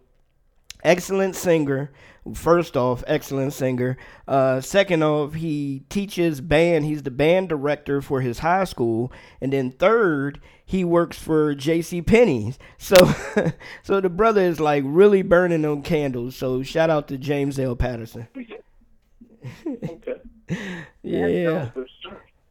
[0.84, 1.90] excellent singer.
[2.34, 3.98] First off, excellent singer.
[4.26, 6.86] Uh, second off, he teaches band.
[6.86, 9.12] He's the band director for his high school.
[9.42, 12.00] And then third, he works for J.C.
[12.00, 12.58] Penney's.
[12.78, 12.94] So,
[13.82, 16.36] so the brother is like really burning on candles.
[16.36, 17.76] So shout out to James L.
[17.76, 18.28] Patterson.
[19.66, 20.20] okay.
[21.02, 21.70] Yeah.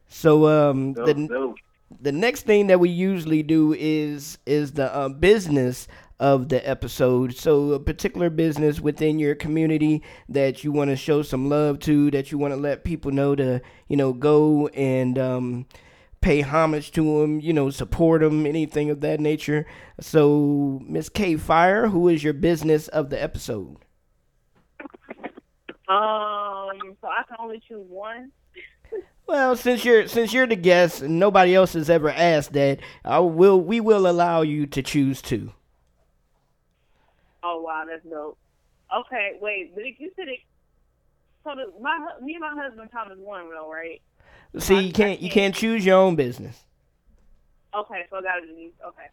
[0.08, 1.54] So um the
[2.00, 5.86] the next thing that we usually do is is the uh, business
[6.20, 7.34] of the episode.
[7.34, 12.10] So a particular business within your community that you want to show some love to,
[12.12, 15.66] that you want to let people know to you know go and um,
[16.20, 19.66] pay homage to them, you know, support them, anything of that nature.
[20.00, 23.76] So Miss K Fire, who is your business of the episode?
[25.86, 28.32] Um, so I can only choose one.
[29.26, 33.18] Well, since you're since you're the guest and nobody else has ever asked that, I
[33.18, 35.52] will we will allow you to choose two.
[37.44, 38.38] Oh wow, that's dope.
[38.94, 40.40] Okay, wait, but if you said it.
[41.44, 44.00] So the, my me and my husband count as one though, right?
[44.58, 46.64] See, you can't you can't choose your own business.
[47.74, 49.08] Okay, so i got that is okay.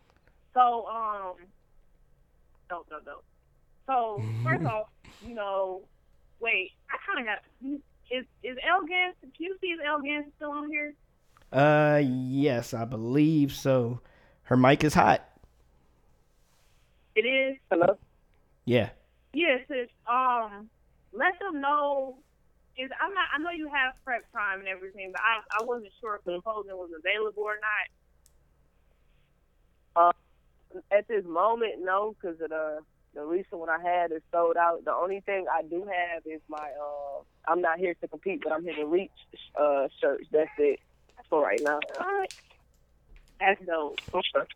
[0.53, 1.33] So um,
[2.69, 3.21] no, no, no.
[3.85, 4.87] So first off,
[5.27, 5.81] you know,
[6.39, 9.13] wait, I kind of got is is Elgin?
[9.21, 10.93] Can you see is Elgin still on here?
[11.51, 13.99] Uh, yes, I believe so.
[14.43, 15.27] Her mic is hot.
[17.15, 17.57] It is.
[17.69, 17.97] Hello.
[18.65, 18.89] Yeah.
[19.33, 20.69] Yes, it's um.
[21.13, 22.17] Let them know.
[22.77, 23.25] Is I'm not.
[23.33, 26.39] I know you have prep time and everything, but I I wasn't sure if the
[26.41, 27.87] proposal was available or not.
[29.93, 30.11] Uh,
[30.91, 32.79] at this moment, no, because the
[33.13, 34.85] the recent one I had is sold out.
[34.85, 38.53] The only thing I do have is my uh, I'm not here to compete, but
[38.53, 39.11] I'm here to reach
[39.59, 40.27] uh shirts.
[40.31, 40.79] That's it
[41.29, 41.79] for right now.
[41.99, 42.33] All right.
[43.39, 43.99] That's dope.
[44.13, 44.47] Okay.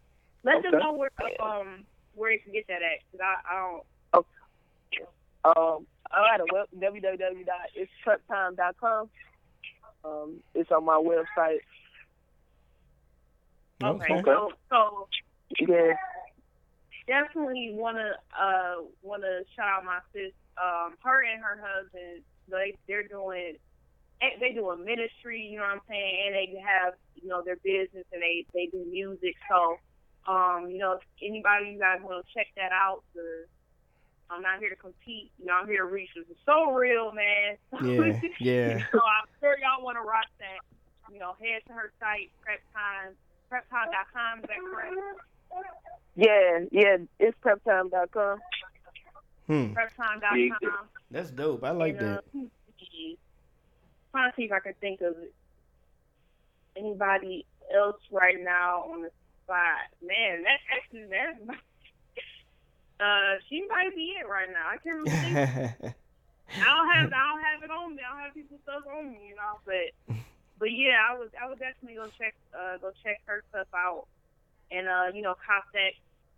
[0.44, 3.00] Let them know where um where you can get that at.
[3.12, 3.84] Cause I I don't.
[5.46, 9.10] Um, I got a web www.itspreptime.com.
[10.04, 11.62] Um, it's on my website.
[13.84, 14.22] Okay.
[14.26, 15.08] So so
[15.60, 15.96] Yeah.
[17.08, 20.32] definitely wanna uh wanna shout out my sis.
[20.58, 23.58] Um, her and her husband, they they're doing
[24.22, 27.42] they- they do a ministry, you know what I'm saying, and they have you know
[27.44, 29.36] their business and they they do music.
[29.50, 29.78] So
[30.28, 33.46] um, you know, if anybody you guys want to check that out, the
[34.30, 35.32] I'm not here to compete.
[35.40, 36.10] You know, I'm here to reach.
[36.16, 37.58] This is so real, man.
[37.84, 38.78] Yeah, yeah.
[38.92, 41.14] so I'm sure y'all want to rock that.
[41.14, 43.14] You know, head to her site, prep time,
[43.52, 44.40] preptime.com.
[44.40, 44.96] Is that correct?
[46.16, 48.40] Yeah, yeah, it's preptime.com.
[49.48, 49.74] Hmm.
[49.74, 50.88] Preptime.com.
[51.12, 51.64] That's dope.
[51.64, 52.48] I like And, uh, that.
[54.12, 55.16] Trying to see if I can think of
[56.76, 57.46] anybody
[57.76, 59.12] else right now on the
[59.44, 59.92] spot.
[60.02, 61.60] Man, that's actually that's
[63.00, 64.68] uh she might be it right now.
[64.70, 65.36] I can't really think.
[66.62, 68.02] I don't have I don't have it on me.
[68.06, 69.60] I don't have people stuff on me, you know.
[69.66, 70.16] But
[70.60, 74.08] but yeah, I was I would definitely go check uh go check her stuff out.
[74.72, 75.98] And uh, you know, contact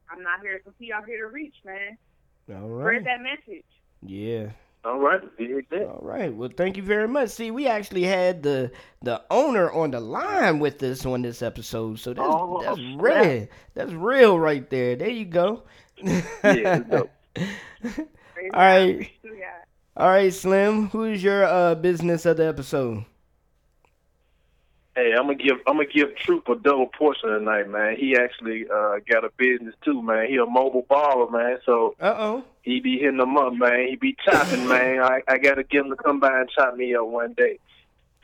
[0.10, 1.98] I'm not here to compete, I'm here to reach, man.
[2.50, 2.84] All right.
[2.84, 3.04] Spread right.
[3.06, 3.66] that message.
[4.02, 4.52] Yeah.
[4.86, 5.22] All right.
[5.74, 6.34] All right.
[6.34, 7.32] Well, thank you very much.
[7.32, 12.00] See, we actually had the the owner on the line with us on this episode,
[12.00, 13.48] so that's Oh, that's real.
[13.74, 14.96] That's real right there.
[14.96, 15.64] There you go.
[16.04, 17.12] Yeah, it's dope.
[17.98, 19.10] All right.
[19.96, 20.90] All right, Slim.
[20.90, 23.06] Who's your uh business of the episode?
[24.96, 27.96] Hey, I'm gonna give I'm gonna give Troop a double portion tonight, man.
[27.98, 30.28] He actually uh got a business too, man.
[30.28, 31.58] He a mobile baller, man.
[31.66, 33.88] So uh oh, he be hitting them up, man.
[33.90, 35.00] He be chopping, man.
[35.02, 37.60] I I gotta get him to come by and chop me up one day.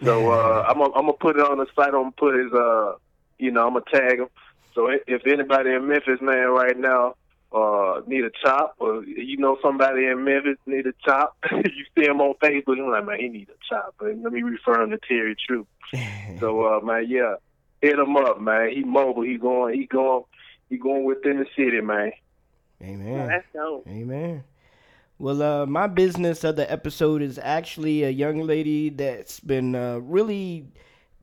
[0.03, 1.87] So uh, I'm gonna I'm gonna put it on the site.
[1.93, 2.93] I'm gonna put his uh,
[3.37, 4.29] you know, I'm gonna tag him.
[4.73, 7.15] So i- if anybody in Memphis, man, right now.
[7.53, 11.37] Uh, need a chop, or you know somebody in Memphis need a chop.
[11.51, 13.93] you see him on Facebook, you're like, man, he need a chop.
[13.99, 15.67] And let me refer him to Terry Troop.
[16.39, 17.35] So uh man, yeah.
[17.81, 18.71] Hit him up, man.
[18.71, 19.23] He mobile.
[19.23, 20.23] He going he going
[20.69, 22.13] he going within the city, man.
[22.81, 23.27] Amen.
[23.27, 23.87] That's dope.
[23.87, 24.43] Amen.
[25.19, 29.99] Well, uh, my business of the episode is actually a young lady that's been uh,
[29.99, 30.65] really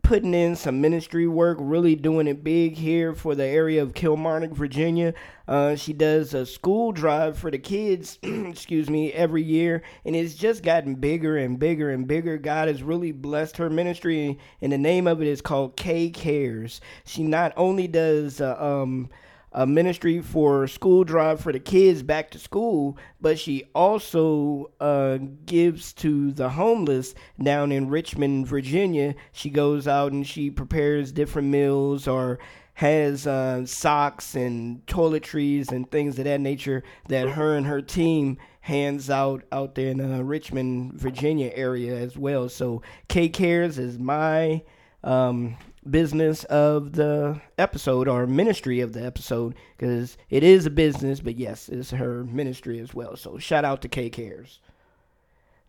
[0.02, 4.50] putting in some ministry work, really doing it big here for the area of Kilmarnock,
[4.52, 5.14] Virginia.
[5.46, 10.34] Uh, she does a school drive for the kids, excuse me, every year, and it's
[10.34, 12.38] just gotten bigger and bigger and bigger.
[12.38, 16.80] God has really blessed her ministry, and the name of it is called K Cares.
[17.04, 19.10] She not only does uh, um,
[19.52, 25.18] a ministry for school drive for the kids back to school, but she also uh,
[25.46, 29.14] gives to the homeless down in Richmond, Virginia.
[29.32, 32.38] She goes out and she prepares different meals or
[32.74, 38.38] has uh, socks and toiletries and things of that nature that her and her team
[38.60, 42.48] hands out out there in the Richmond, Virginia area as well.
[42.48, 44.62] So K Cares is my
[45.02, 45.56] um,
[45.88, 51.36] business of the episode or ministry of the episode because it is a business, but
[51.36, 53.16] yes, it's her ministry as well.
[53.16, 54.58] So shout out to K Cares.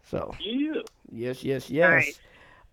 [0.03, 0.81] So Yeah.
[1.11, 2.19] yes, yes, yes.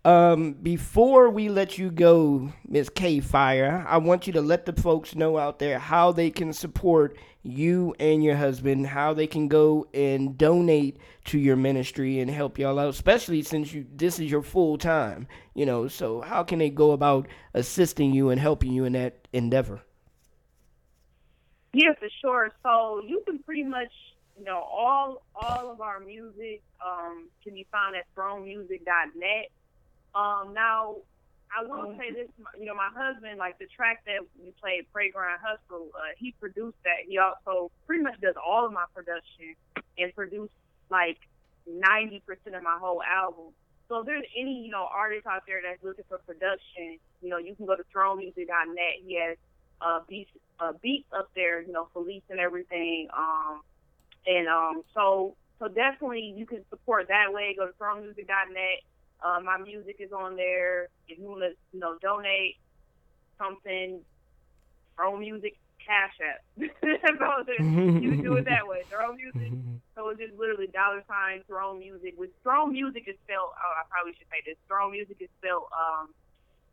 [0.05, 4.73] Um, before we let you go, Miss K Fire, I want you to let the
[4.73, 9.47] folks know out there how they can support you and your husband, how they can
[9.47, 14.29] go and donate to your ministry and help y'all out, especially since you this is
[14.29, 15.87] your full time, you know.
[15.87, 19.81] So how can they go about assisting you and helping you in that endeavor?
[21.73, 22.51] Yeah, for sure.
[22.63, 23.91] So you can pretty much,
[24.37, 29.51] you know, all all of our music um, can be found at thronemusic.net.
[30.15, 30.97] Um, now,
[31.57, 32.27] I will say this,
[32.59, 36.33] you know, my husband, like the track that we played, Pray Grind Hustle, uh, he
[36.39, 37.07] produced that.
[37.07, 39.55] He also pretty much does all of my production
[39.97, 40.53] and produced
[40.89, 41.17] like
[41.67, 42.21] 90%
[42.55, 43.53] of my whole album.
[43.87, 47.37] So if there's any, you know, artist out there that's looking for production, you know,
[47.37, 48.93] you can go to thronemusic.net.
[49.03, 49.37] He has
[49.81, 50.29] uh, beats,
[50.59, 53.07] uh, beats up there, you know, Felice and everything.
[53.17, 53.61] Um,
[54.27, 57.55] and um, so, so definitely you can support that way.
[57.57, 58.81] Go to thronemusic.net.
[59.23, 60.89] Uh, my music is on there.
[61.07, 62.57] If you want to, you know, donate
[63.37, 63.99] something,
[64.95, 66.41] throw Music Cash App.
[66.59, 68.83] so you can do it that way.
[68.89, 69.51] Throw Music.
[69.95, 72.13] So it's just literally dollar sign throw Music.
[72.17, 73.51] With throw Music is spelled.
[73.51, 74.55] Oh, I probably should say this.
[74.65, 76.13] Throne Music is spelled um,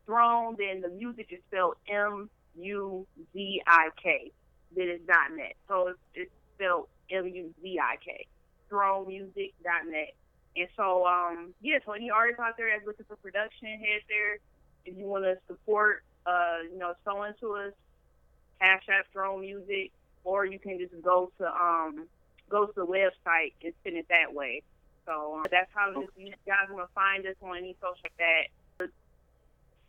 [0.07, 0.55] Throne.
[0.57, 4.31] Then the music is spelled M U Z I K.
[4.77, 5.55] Then it's dot net.
[5.67, 8.27] So it's, it's spelled M U Z I K.
[8.71, 10.15] ThroneMusic.net.
[10.57, 14.39] And so, um, yeah, so any artist out there that's looking for production, head there.
[14.87, 17.73] If you want to support, uh, you know, sew into us,
[18.61, 19.93] Cash App Throne Music,
[20.25, 22.07] or you can just go to um
[22.49, 24.63] go to the website and send it that way.
[25.05, 28.17] So um, that's how this, you guys want to find us on any social like
[28.19, 28.89] that.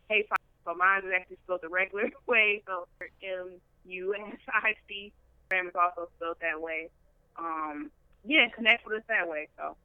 [0.10, 0.28] Hey,
[0.66, 2.88] so mine is actually spelled the regular way, so
[3.24, 3.52] M
[3.86, 5.14] U S I C.
[5.50, 6.90] Instagram is also spelled that way.
[7.38, 7.90] Um,
[8.26, 9.48] yeah, connect with us that way.
[9.58, 9.78] So.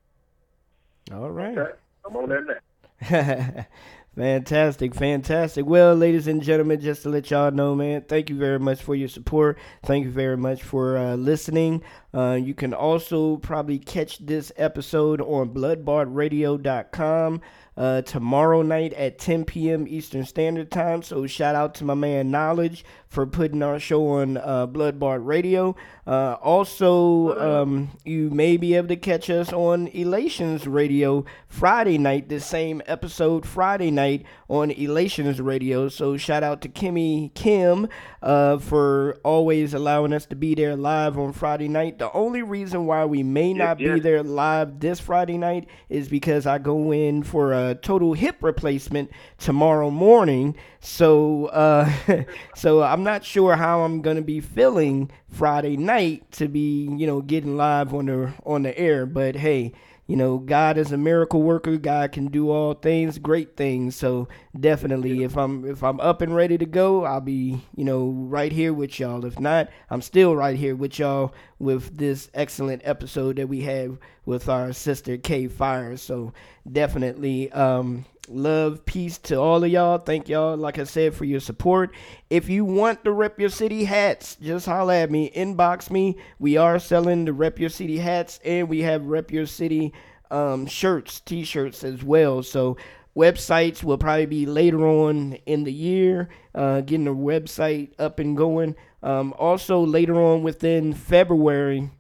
[1.11, 1.59] All right.
[2.07, 2.55] I'm on that now.
[4.14, 5.66] fantastic, fantastic.
[5.66, 8.94] Well, ladies and gentlemen, just to let y'all know, man, thank you very much for
[8.94, 9.59] your support.
[9.84, 11.82] Thank you very much for uh, listening.
[12.14, 17.40] Uh, you can also probably catch this episode on bloodbardradio.com
[17.76, 19.86] uh, tomorrow night at 10 p.m.
[19.88, 21.03] Eastern Standard Time.
[21.03, 25.76] So shout out to my man Knowledge for putting our show on uh, Bloodbard Radio.
[26.06, 32.30] Uh, also, um, you may be able to catch us on Elations Radio Friday night,
[32.30, 35.90] the same episode Friday night on Elations Radio.
[35.90, 37.86] So shout out to Kimmy Kim
[38.22, 41.98] uh, for always allowing us to be there live on Friday night.
[41.98, 46.46] The only reason why we may not be there live this Friday night is because
[46.46, 50.56] I go in for a total hip replacement tomorrow morning.
[50.85, 51.91] So, uh,
[52.57, 57.20] so I'm not sure how I'm gonna be feeling Friday night to be, you know,
[57.22, 59.07] getting live on the on the air.
[59.07, 59.72] But hey,
[60.09, 61.76] you know, God is a miracle worker.
[61.76, 63.95] God can do all things, great things.
[63.95, 64.26] So
[64.59, 68.51] definitely, if I'm if I'm up and ready to go, I'll be, you know, right
[68.51, 69.24] here with y'all.
[69.24, 73.99] If not, I'm still right here with y'all with this excellent episode that we have
[74.26, 75.97] with our sister K Fire.
[75.97, 76.33] So
[76.70, 78.05] definitely, um,
[78.35, 79.99] love, peace to all of y'all.
[79.99, 81.95] Thank y'all, like I said, for your support.
[82.30, 86.18] If you want the Rep Your City hats, just holla at me, inbox me.
[86.39, 89.93] We are selling the Rep Your City hats, and we have Rep Your City
[90.30, 92.43] um, shirts, t-shirts as well.
[92.43, 92.76] So
[93.16, 98.37] websites will probably be later on in the year, uh, getting the website up and
[98.37, 98.74] going.
[99.03, 101.91] Um, also later on within February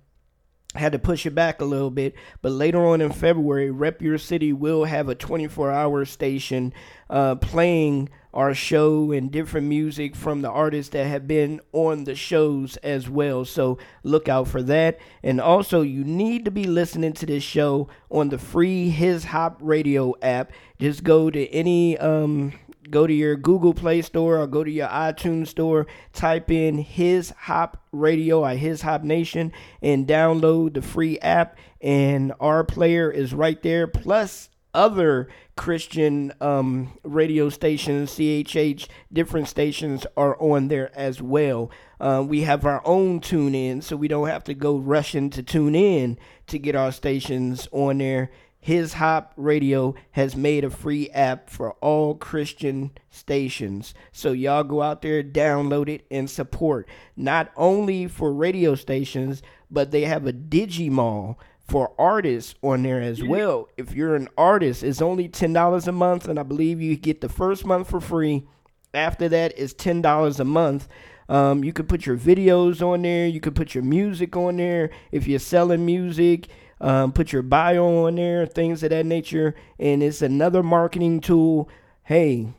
[0.74, 4.18] had to push it back a little bit, but later on in February, Rep Your
[4.18, 6.72] City will have a 24 hour station
[7.10, 12.14] uh, playing our show and different music from the artists that have been on the
[12.14, 13.44] shows as well.
[13.44, 14.98] So look out for that.
[15.22, 19.58] And also, you need to be listening to this show on the free His Hop
[19.60, 20.52] Radio app.
[20.80, 22.54] Just go to any um,
[22.92, 27.30] go to your Google Play Store or go to your iTunes Store, type in His
[27.30, 31.56] Hop Radio or His Hop Nation, and download the free app.
[31.80, 40.06] And our player is right there, plus other Christian um, radio stations, CHH, different stations
[40.16, 41.70] are on there as well.
[42.00, 45.42] Uh, we have our own tune in, so we don't have to go rushing to
[45.42, 48.30] tune in to get our stations on there.
[48.62, 53.92] His Hop Radio has made a free app for all Christian stations.
[54.12, 56.88] So y'all go out there, download it, and support.
[57.16, 63.20] Not only for radio stations, but they have a Digimall for artists on there as
[63.20, 63.68] well.
[63.76, 67.28] If you're an artist, it's only $10 a month, and I believe you get the
[67.28, 68.46] first month for free.
[68.94, 70.86] After that, it's $10 a month.
[71.28, 73.26] Um, you can put your videos on there.
[73.26, 74.90] You can put your music on there.
[75.10, 76.48] If you're selling music,
[76.82, 79.54] um, put your bio on there, things of that nature.
[79.78, 81.70] And it's another marketing tool.
[82.02, 82.52] Hey,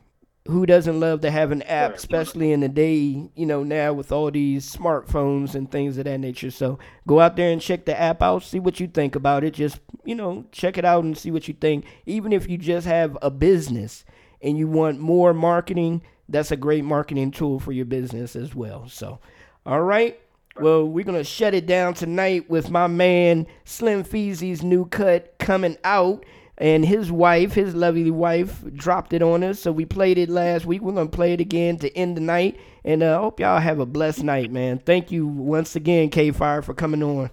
[0.46, 4.12] who doesn't love to have an app, especially in the day, you know, now with
[4.12, 6.50] all these smartphones and things of that nature.
[6.50, 9.54] So go out there and check the app out, see what you think about it.
[9.54, 11.86] Just, you know, check it out and see what you think.
[12.04, 14.04] Even if you just have a business
[14.42, 18.86] and you want more marketing, that's a great marketing tool for your business as well.
[18.88, 19.20] So,
[19.64, 20.20] all right.
[20.60, 25.34] Well, we're going to shut it down tonight with my man Slim Feezy's new cut
[25.38, 26.24] coming out
[26.58, 29.58] and his wife, his lovely wife, dropped it on us.
[29.58, 30.82] So we played it last week.
[30.82, 33.80] We're gonna play it again to end the night, and I uh, hope y'all have
[33.80, 34.78] a blessed night, man.
[34.78, 37.30] Thank you once again, K Fire, for coming on.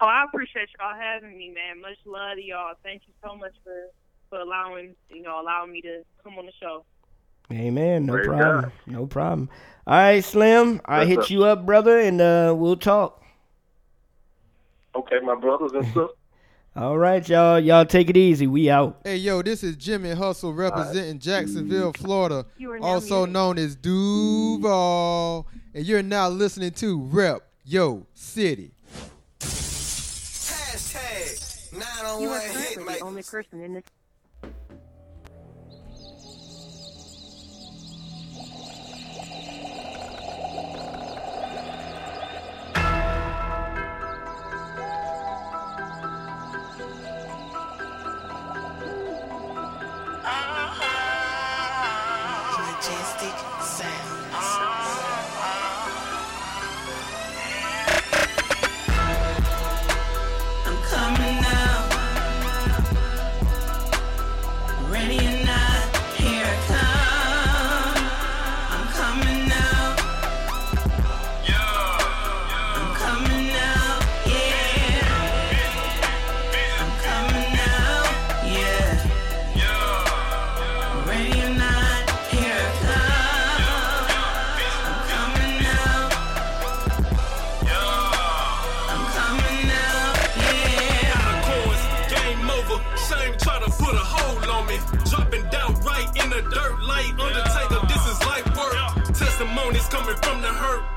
[0.00, 1.80] Oh, I appreciate y'all having me, man.
[1.80, 2.74] Much love to y'all.
[2.82, 3.86] Thank you so much for
[4.28, 6.84] for allowing you know allowing me to come on the show.
[7.52, 8.06] Amen.
[8.06, 8.60] No Praise problem.
[8.62, 8.72] God.
[8.86, 9.48] No problem.
[9.86, 10.80] All right, Slim.
[10.86, 11.30] I What's hit up?
[11.30, 13.22] you up, brother, and uh, we'll talk.
[14.94, 16.10] Okay, my brothers and sisters.
[16.76, 17.60] All right, y'all.
[17.60, 18.46] Y'all take it easy.
[18.46, 19.00] We out.
[19.04, 23.32] Hey, yo, this is Jimmy Hustle representing Jacksonville, Florida, You are now also muted.
[23.34, 25.46] known as Duval.
[25.74, 28.72] And you're now listening to Rep Yo City.
[30.34, 31.72] Hashtag
[32.20, 33.84] You are currently the only person in this.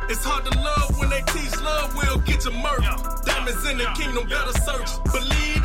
[0.10, 1.93] It's hard to love when they teach love.
[1.95, 3.26] Will get you murked.
[3.26, 5.03] Diamonds in the kingdom, better search.
[5.12, 5.64] Believe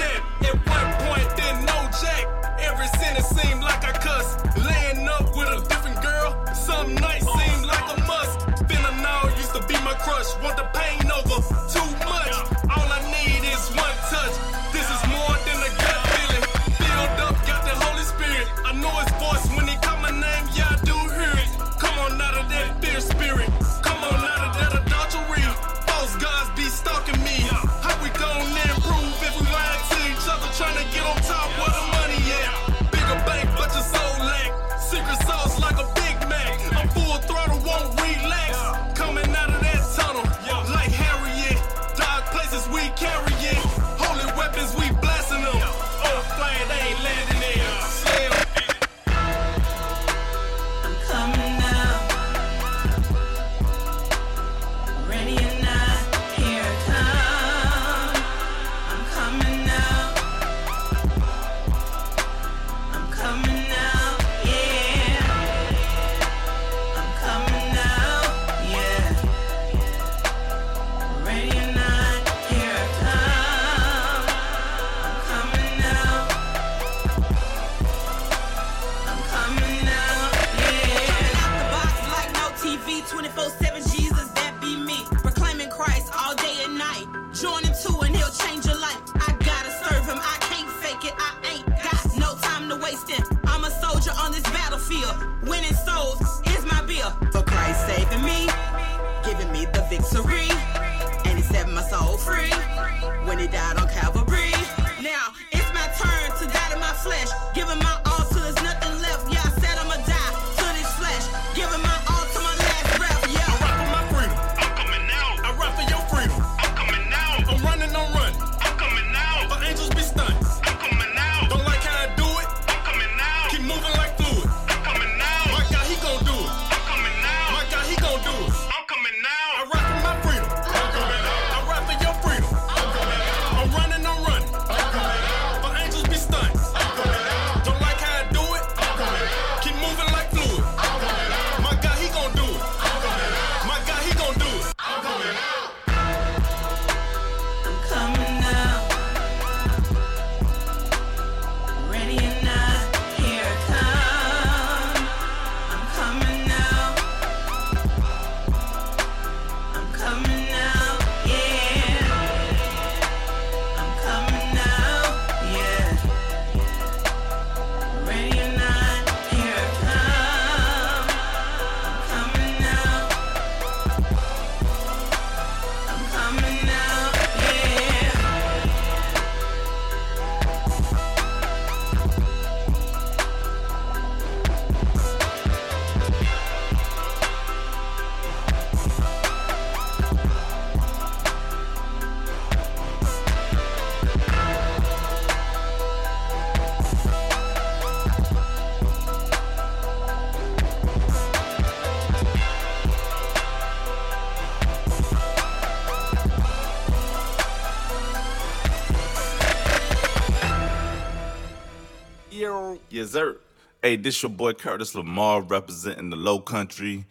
[213.85, 217.05] Hey, this your boy Curtis Lamar representing the Low Country,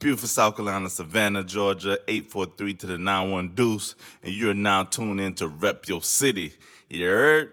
[0.00, 3.94] beautiful South Carolina, Savannah, Georgia, 843 to the 91 Deuce,
[4.24, 6.54] and you're now tuned in to Rep Your City.
[6.90, 7.52] You heard?